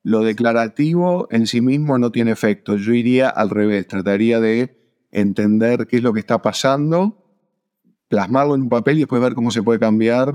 Lo 0.02 0.20
declarativo 0.20 1.28
en 1.30 1.46
sí 1.46 1.60
mismo 1.60 1.98
no 1.98 2.10
tiene 2.10 2.30
efecto. 2.30 2.76
Yo 2.76 2.94
iría 2.94 3.28
al 3.28 3.50
revés, 3.50 3.86
trataría 3.86 4.40
de 4.40 4.78
entender 5.10 5.86
qué 5.86 5.96
es 5.96 6.02
lo 6.02 6.14
que 6.14 6.20
está 6.20 6.40
pasando, 6.40 7.20
plasmarlo 8.08 8.54
en 8.54 8.62
un 8.62 8.68
papel 8.70 8.96
y 8.96 9.00
después 9.00 9.20
ver 9.20 9.34
cómo 9.34 9.50
se 9.50 9.62
puede 9.62 9.78
cambiar 9.78 10.32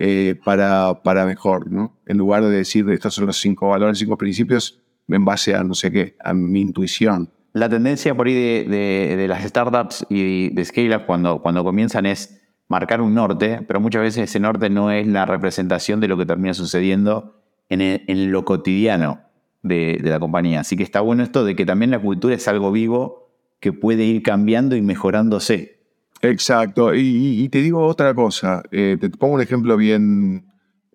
eh, 0.00 0.38
para, 0.44 1.02
para 1.02 1.26
mejor, 1.26 1.70
¿no? 1.70 1.96
En 2.06 2.18
lugar 2.18 2.44
de 2.44 2.50
decir 2.50 2.88
estos 2.90 3.14
son 3.14 3.26
los 3.26 3.36
cinco 3.38 3.68
valores, 3.68 3.98
cinco 3.98 4.16
principios, 4.16 4.80
en 5.08 5.24
base 5.24 5.54
a 5.54 5.64
no 5.64 5.74
sé 5.74 5.90
qué, 5.90 6.16
a 6.22 6.32
mi 6.32 6.60
intuición. 6.60 7.30
La 7.52 7.68
tendencia 7.68 8.14
por 8.14 8.28
ahí 8.28 8.34
de, 8.34 8.64
de, 8.68 9.16
de 9.16 9.28
las 9.28 9.42
startups 9.42 10.06
y 10.08 10.50
de 10.50 10.64
scale-up 10.64 11.06
cuando, 11.06 11.42
cuando 11.42 11.64
comienzan 11.64 12.06
es 12.06 12.40
marcar 12.68 13.00
un 13.00 13.14
norte, 13.14 13.62
pero 13.66 13.80
muchas 13.80 14.02
veces 14.02 14.30
ese 14.30 14.38
norte 14.38 14.70
no 14.70 14.90
es 14.90 15.06
la 15.06 15.26
representación 15.26 16.00
de 16.00 16.08
lo 16.08 16.16
que 16.16 16.26
termina 16.26 16.54
sucediendo 16.54 17.34
en, 17.68 18.32
lo 18.32 18.44
cotidiano 18.44 19.20
de, 19.62 19.98
la 20.02 20.20
compañía. 20.20 20.60
Así 20.60 20.76
que 20.76 20.82
está 20.82 21.00
bueno 21.00 21.22
esto 21.22 21.44
de 21.44 21.56
que 21.56 21.66
también 21.66 21.90
la 21.90 22.00
cultura 22.00 22.34
es 22.34 22.46
algo 22.48 22.70
vivo 22.70 23.30
que 23.60 23.72
puede 23.72 24.04
ir 24.04 24.22
cambiando 24.22 24.76
y 24.76 24.82
mejorándose. 24.82 25.77
Exacto. 26.22 26.94
Y, 26.94 27.48
te 27.48 27.62
digo 27.62 27.84
otra 27.86 28.14
cosa. 28.14 28.62
Eh, 28.70 28.96
te 29.00 29.10
pongo 29.10 29.34
un 29.34 29.40
ejemplo 29.40 29.76
bien, 29.76 30.46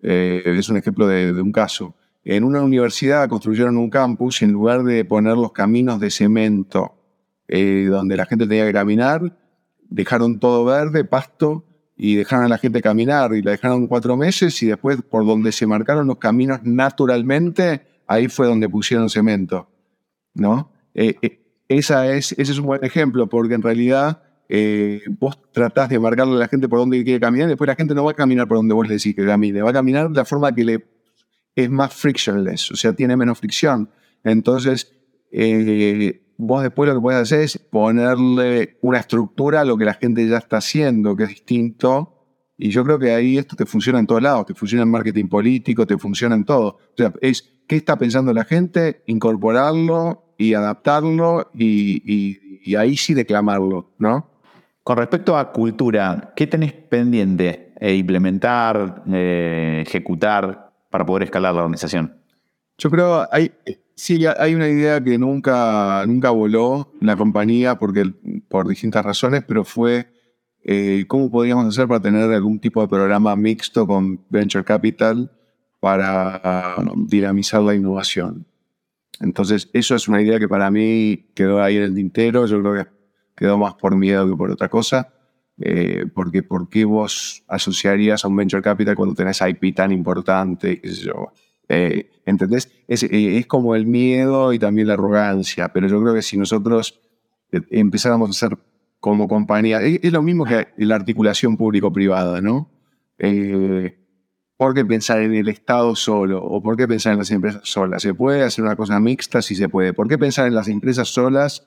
eh, 0.02 0.42
es 0.44 0.68
un 0.68 0.76
ejemplo 0.76 1.06
de, 1.06 1.32
un 1.40 1.52
caso. 1.52 1.94
En 2.24 2.44
una 2.44 2.62
universidad 2.62 3.28
construyeron 3.28 3.76
un 3.76 3.90
campus 3.90 4.40
y 4.40 4.46
en 4.46 4.52
lugar 4.52 4.82
de 4.82 5.04
poner 5.04 5.36
los 5.36 5.52
caminos 5.52 6.00
de 6.00 6.10
cemento 6.10 6.94
eh, 7.48 7.86
donde 7.90 8.16
la 8.16 8.24
gente 8.24 8.46
tenía 8.46 8.66
que 8.66 8.72
caminar, 8.72 9.36
dejaron 9.90 10.38
todo 10.38 10.64
verde, 10.64 11.04
pasto, 11.04 11.64
y 11.96 12.16
dejaron 12.16 12.46
a 12.46 12.48
la 12.48 12.58
gente 12.58 12.82
caminar 12.82 13.34
y 13.34 13.42
la 13.42 13.52
dejaron 13.52 13.86
cuatro 13.86 14.16
meses 14.16 14.60
y 14.62 14.66
después 14.66 15.00
por 15.02 15.24
donde 15.24 15.52
se 15.52 15.66
marcaron 15.66 16.06
los 16.06 16.18
caminos 16.18 16.60
naturalmente, 16.64 17.82
ahí 18.06 18.28
fue 18.28 18.46
donde 18.46 18.68
pusieron 18.68 19.08
cemento. 19.08 19.68
¿no? 20.34 20.72
Eh, 20.94 21.14
esa 21.68 22.12
es, 22.12 22.32
ese 22.32 22.52
es 22.52 22.58
un 22.58 22.66
buen 22.66 22.84
ejemplo 22.84 23.28
porque 23.28 23.54
en 23.54 23.62
realidad 23.62 24.22
eh, 24.56 25.02
vos 25.18 25.36
tratás 25.50 25.88
de 25.88 25.98
marcarle 25.98 26.36
a 26.36 26.38
la 26.38 26.46
gente 26.46 26.68
por 26.68 26.78
donde 26.78 27.02
quiere 27.02 27.18
caminar 27.18 27.48
y 27.48 27.50
después 27.50 27.66
la 27.66 27.74
gente 27.74 27.92
no 27.92 28.04
va 28.04 28.12
a 28.12 28.14
caminar 28.14 28.46
por 28.46 28.58
donde 28.58 28.72
vos 28.72 28.86
le 28.86 28.94
decís 28.94 29.12
que 29.16 29.26
camine, 29.26 29.62
va 29.62 29.70
a 29.70 29.72
caminar 29.72 30.08
de 30.08 30.16
la 30.16 30.24
forma 30.24 30.54
que 30.54 30.64
le 30.64 30.86
es 31.56 31.68
más 31.68 31.92
frictionless, 31.92 32.70
o 32.70 32.76
sea, 32.76 32.92
tiene 32.92 33.16
menos 33.16 33.38
fricción. 33.38 33.90
Entonces, 34.22 34.92
vos 36.36 36.62
después 36.62 36.88
lo 36.88 36.94
que 36.94 37.00
puedes 37.00 37.20
hacer 37.20 37.40
es 37.40 37.58
ponerle 37.58 38.78
una 38.82 38.98
estructura 38.98 39.62
a 39.62 39.64
lo 39.64 39.76
que 39.76 39.84
la 39.84 39.94
gente 39.94 40.26
ya 40.28 40.38
está 40.38 40.58
haciendo, 40.58 41.16
que 41.16 41.24
es 41.24 41.30
distinto 41.30 42.10
Y 42.56 42.70
yo 42.70 42.84
creo 42.84 43.00
que 43.00 43.12
ahí 43.12 43.38
esto 43.38 43.56
te 43.56 43.66
funciona 43.66 43.98
en 43.98 44.06
todos 44.06 44.22
lados, 44.22 44.46
te 44.46 44.54
funciona 44.54 44.84
en 44.84 44.90
marketing 44.90 45.26
político, 45.26 45.84
te 45.84 45.98
funciona 45.98 46.36
en 46.36 46.44
todo. 46.44 46.68
O 46.68 46.96
sea, 46.96 47.12
es 47.20 47.42
qué 47.66 47.74
está 47.74 47.98
pensando 47.98 48.32
la 48.32 48.44
gente, 48.44 49.02
incorporarlo 49.06 50.34
y 50.38 50.54
adaptarlo 50.54 51.50
y, 51.54 52.76
ahí 52.76 52.96
sí 52.96 53.14
declamarlo, 53.14 53.94
¿no? 53.98 54.33
Con 54.84 54.98
respecto 54.98 55.38
a 55.38 55.50
cultura, 55.50 56.34
¿qué 56.36 56.46
tenés 56.46 56.74
pendiente 56.74 57.72
e 57.80 57.94
implementar, 57.94 59.02
eh, 59.10 59.82
ejecutar 59.86 60.72
para 60.90 61.06
poder 61.06 61.22
escalar 61.22 61.54
la 61.54 61.60
organización? 61.62 62.18
Yo 62.76 62.90
creo, 62.90 63.26
hay, 63.32 63.50
sí, 63.94 64.26
hay 64.26 64.54
una 64.54 64.68
idea 64.68 65.02
que 65.02 65.16
nunca, 65.16 66.04
nunca 66.06 66.28
voló 66.28 66.92
en 67.00 67.06
la 67.06 67.16
compañía 67.16 67.78
porque, 67.78 68.12
por 68.48 68.68
distintas 68.68 69.02
razones, 69.06 69.42
pero 69.48 69.64
fue 69.64 70.08
eh, 70.62 71.06
cómo 71.08 71.30
podríamos 71.30 71.66
hacer 71.66 71.88
para 71.88 72.00
tener 72.00 72.30
algún 72.30 72.60
tipo 72.60 72.82
de 72.82 72.88
programa 72.88 73.34
mixto 73.36 73.86
con 73.86 74.20
Venture 74.28 74.64
Capital 74.64 75.32
para 75.80 76.76
dinamizar 77.08 77.62
la 77.62 77.74
innovación. 77.74 78.46
Entonces, 79.20 79.70
eso 79.72 79.94
es 79.94 80.08
una 80.08 80.20
idea 80.20 80.38
que 80.38 80.48
para 80.48 80.70
mí 80.70 81.30
quedó 81.34 81.62
ahí 81.62 81.76
en 81.78 81.84
el 81.84 81.94
tintero. 81.94 82.46
Yo 82.46 82.60
creo 82.60 82.74
que 82.74 82.93
quedó 83.34 83.58
más 83.58 83.74
por 83.74 83.96
miedo 83.96 84.28
que 84.28 84.36
por 84.36 84.50
otra 84.50 84.68
cosa. 84.68 85.14
Eh, 85.58 86.06
porque 86.12 86.42
¿por 86.42 86.68
qué 86.68 86.84
vos 86.84 87.44
asociarías 87.46 88.24
a 88.24 88.28
un 88.28 88.36
venture 88.36 88.62
capital 88.62 88.96
cuando 88.96 89.14
tenés 89.14 89.40
IP 89.40 89.74
tan 89.74 89.92
importante? 89.92 90.80
Eh, 91.68 92.10
¿Entendés? 92.26 92.70
Eh, 92.88 93.38
es, 93.38 93.46
como 93.46 93.74
el 93.74 93.86
miedo 93.86 94.52
y 94.52 94.58
también 94.58 94.88
la 94.88 94.94
arrogancia, 94.94 95.68
pero 95.72 95.86
yo 95.86 96.00
creo 96.02 96.14
que 96.14 96.22
si 96.22 96.36
nosotros 96.36 97.00
empezáramos 97.70 98.28
a 98.28 98.30
hacer 98.32 98.58
como 98.98 99.28
compañía, 99.28 99.80
es, 99.82 100.12
lo 100.12 100.22
mismo 100.22 100.44
que 100.44 100.68
la 100.78 100.96
articulación 100.96 101.56
público-privada, 101.56 102.40
¿no? 102.40 102.70
¿Por 104.56 104.74
qué 104.74 104.84
pensar 104.84 105.20
en 105.22 105.34
el 105.34 105.48
Estado 105.48 105.94
solo? 105.94 106.42
¿O 106.42 106.62
por 106.62 106.76
qué 106.76 106.88
pensar 106.88 107.12
en 107.12 107.18
las 107.18 107.30
empresas 107.30 107.62
solas? 107.64 108.02
¿Se 108.02 108.14
puede 108.14 108.42
hacer 108.42 108.64
una 108.64 108.76
cosa 108.76 108.98
mixta? 108.98 109.42
Sí 109.42 109.54
se 109.54 109.68
puede. 109.68 109.92
¿Por 109.92 110.08
qué 110.08 110.18
pensar 110.18 110.46
en 110.46 110.54
las 110.54 110.68
empresas 110.68 111.08
solas 111.08 111.66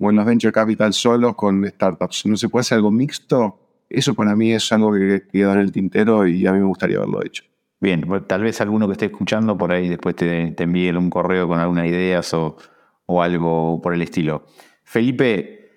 o 0.00 0.10
en 0.10 0.16
los 0.16 0.24
venture 0.24 0.52
capital 0.52 0.92
solos 0.92 1.34
con 1.36 1.66
startups. 1.66 2.26
¿No 2.26 2.36
se 2.36 2.48
puede 2.48 2.62
hacer 2.62 2.76
algo 2.76 2.90
mixto? 2.90 3.58
Eso 3.88 4.14
para 4.14 4.34
mí 4.34 4.52
es 4.52 4.72
algo 4.72 4.92
que 4.92 5.24
quedó 5.30 5.52
en 5.52 5.58
el 5.58 5.72
tintero 5.72 6.26
y 6.26 6.46
a 6.46 6.52
mí 6.52 6.58
me 6.58 6.64
gustaría 6.64 6.96
haberlo 6.96 7.24
hecho. 7.24 7.44
Bien, 7.80 8.04
tal 8.26 8.42
vez 8.42 8.60
alguno 8.60 8.86
que 8.86 8.92
esté 8.92 9.06
escuchando 9.06 9.56
por 9.56 9.72
ahí 9.72 9.88
después 9.88 10.14
te, 10.16 10.54
envíe 10.56 10.90
un 10.90 11.10
correo 11.10 11.48
con 11.48 11.58
algunas 11.58 11.86
ideas 11.86 12.32
o, 12.34 12.56
algo 13.20 13.80
por 13.82 13.92
el 13.92 14.02
estilo. 14.02 14.44
Felipe, 14.84 15.70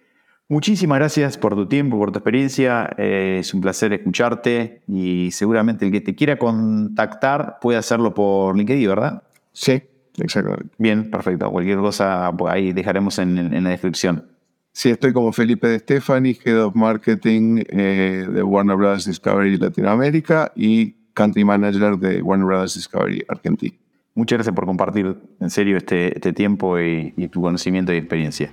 muchísimas 0.48 1.00
gracias 1.00 1.38
por 1.38 1.56
tu 1.56 1.68
tiempo, 1.68 1.98
por 1.98 2.12
tu 2.12 2.20
experiencia. 2.20 2.94
Eh, 2.98 3.38
es 3.40 3.54
un 3.54 3.62
placer 3.62 3.92
escucharte 3.94 4.84
y 4.88 5.32
seguramente 5.32 5.86
el 5.86 5.92
que 5.92 6.02
te 6.02 6.14
quiera 6.14 6.38
contactar 6.38 7.58
puede 7.60 7.80
hacerlo 7.80 8.14
por 8.14 8.56
LinkedIn, 8.56 8.88
¿verdad? 8.88 9.24
Sí, 9.52 9.82
Exacto. 10.18 10.58
Bien, 10.78 11.10
perfecto. 11.10 11.50
Cualquier 11.52 11.78
cosa 11.80 12.32
pues, 12.38 12.54
ahí 12.54 12.74
dejaremos 12.74 13.20
en, 13.20 13.64
la 13.64 13.70
descripción. 13.70 14.26
Sí, 14.72 14.90
estoy 14.90 15.14
como 15.14 15.32
Felipe 15.32 15.68
de 15.68 15.80
Stefani, 15.80 16.38
Head 16.44 16.64
of 16.64 16.76
Marketing 16.76 17.64
eh, 17.70 18.28
de 18.32 18.44
Warner 18.44 18.76
Brothers 18.76 19.06
Discovery 19.06 19.58
Latinoamérica 19.58 20.52
y 20.56 20.96
Country 21.14 21.44
Manager 21.44 21.98
de 21.98 22.22
Warner 22.22 22.46
Brothers 22.46 22.76
Discovery 22.76 23.24
Argentina. 23.28 23.76
Muchas 24.16 24.38
gracias 24.38 24.56
por 24.56 24.66
compartir 24.66 25.16
en 25.40 25.50
serio 25.50 25.78
este, 25.78 26.16
este 26.16 26.34
tiempo 26.34 26.80
y, 26.80 27.14
y 27.18 27.28
tu 27.28 27.42
conocimiento 27.42 27.94
y 27.94 27.98
experiencia. 27.98 28.52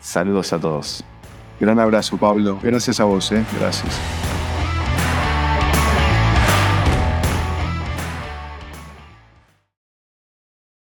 Saludos 0.00 0.52
a 0.52 0.58
todos. 0.58 1.04
Gran 1.60 1.78
abrazo, 1.78 2.16
Pablo. 2.16 2.58
Gracias 2.62 2.98
a 2.98 3.04
vos, 3.04 3.30
¿eh? 3.32 3.44
Gracias. 3.58 4.31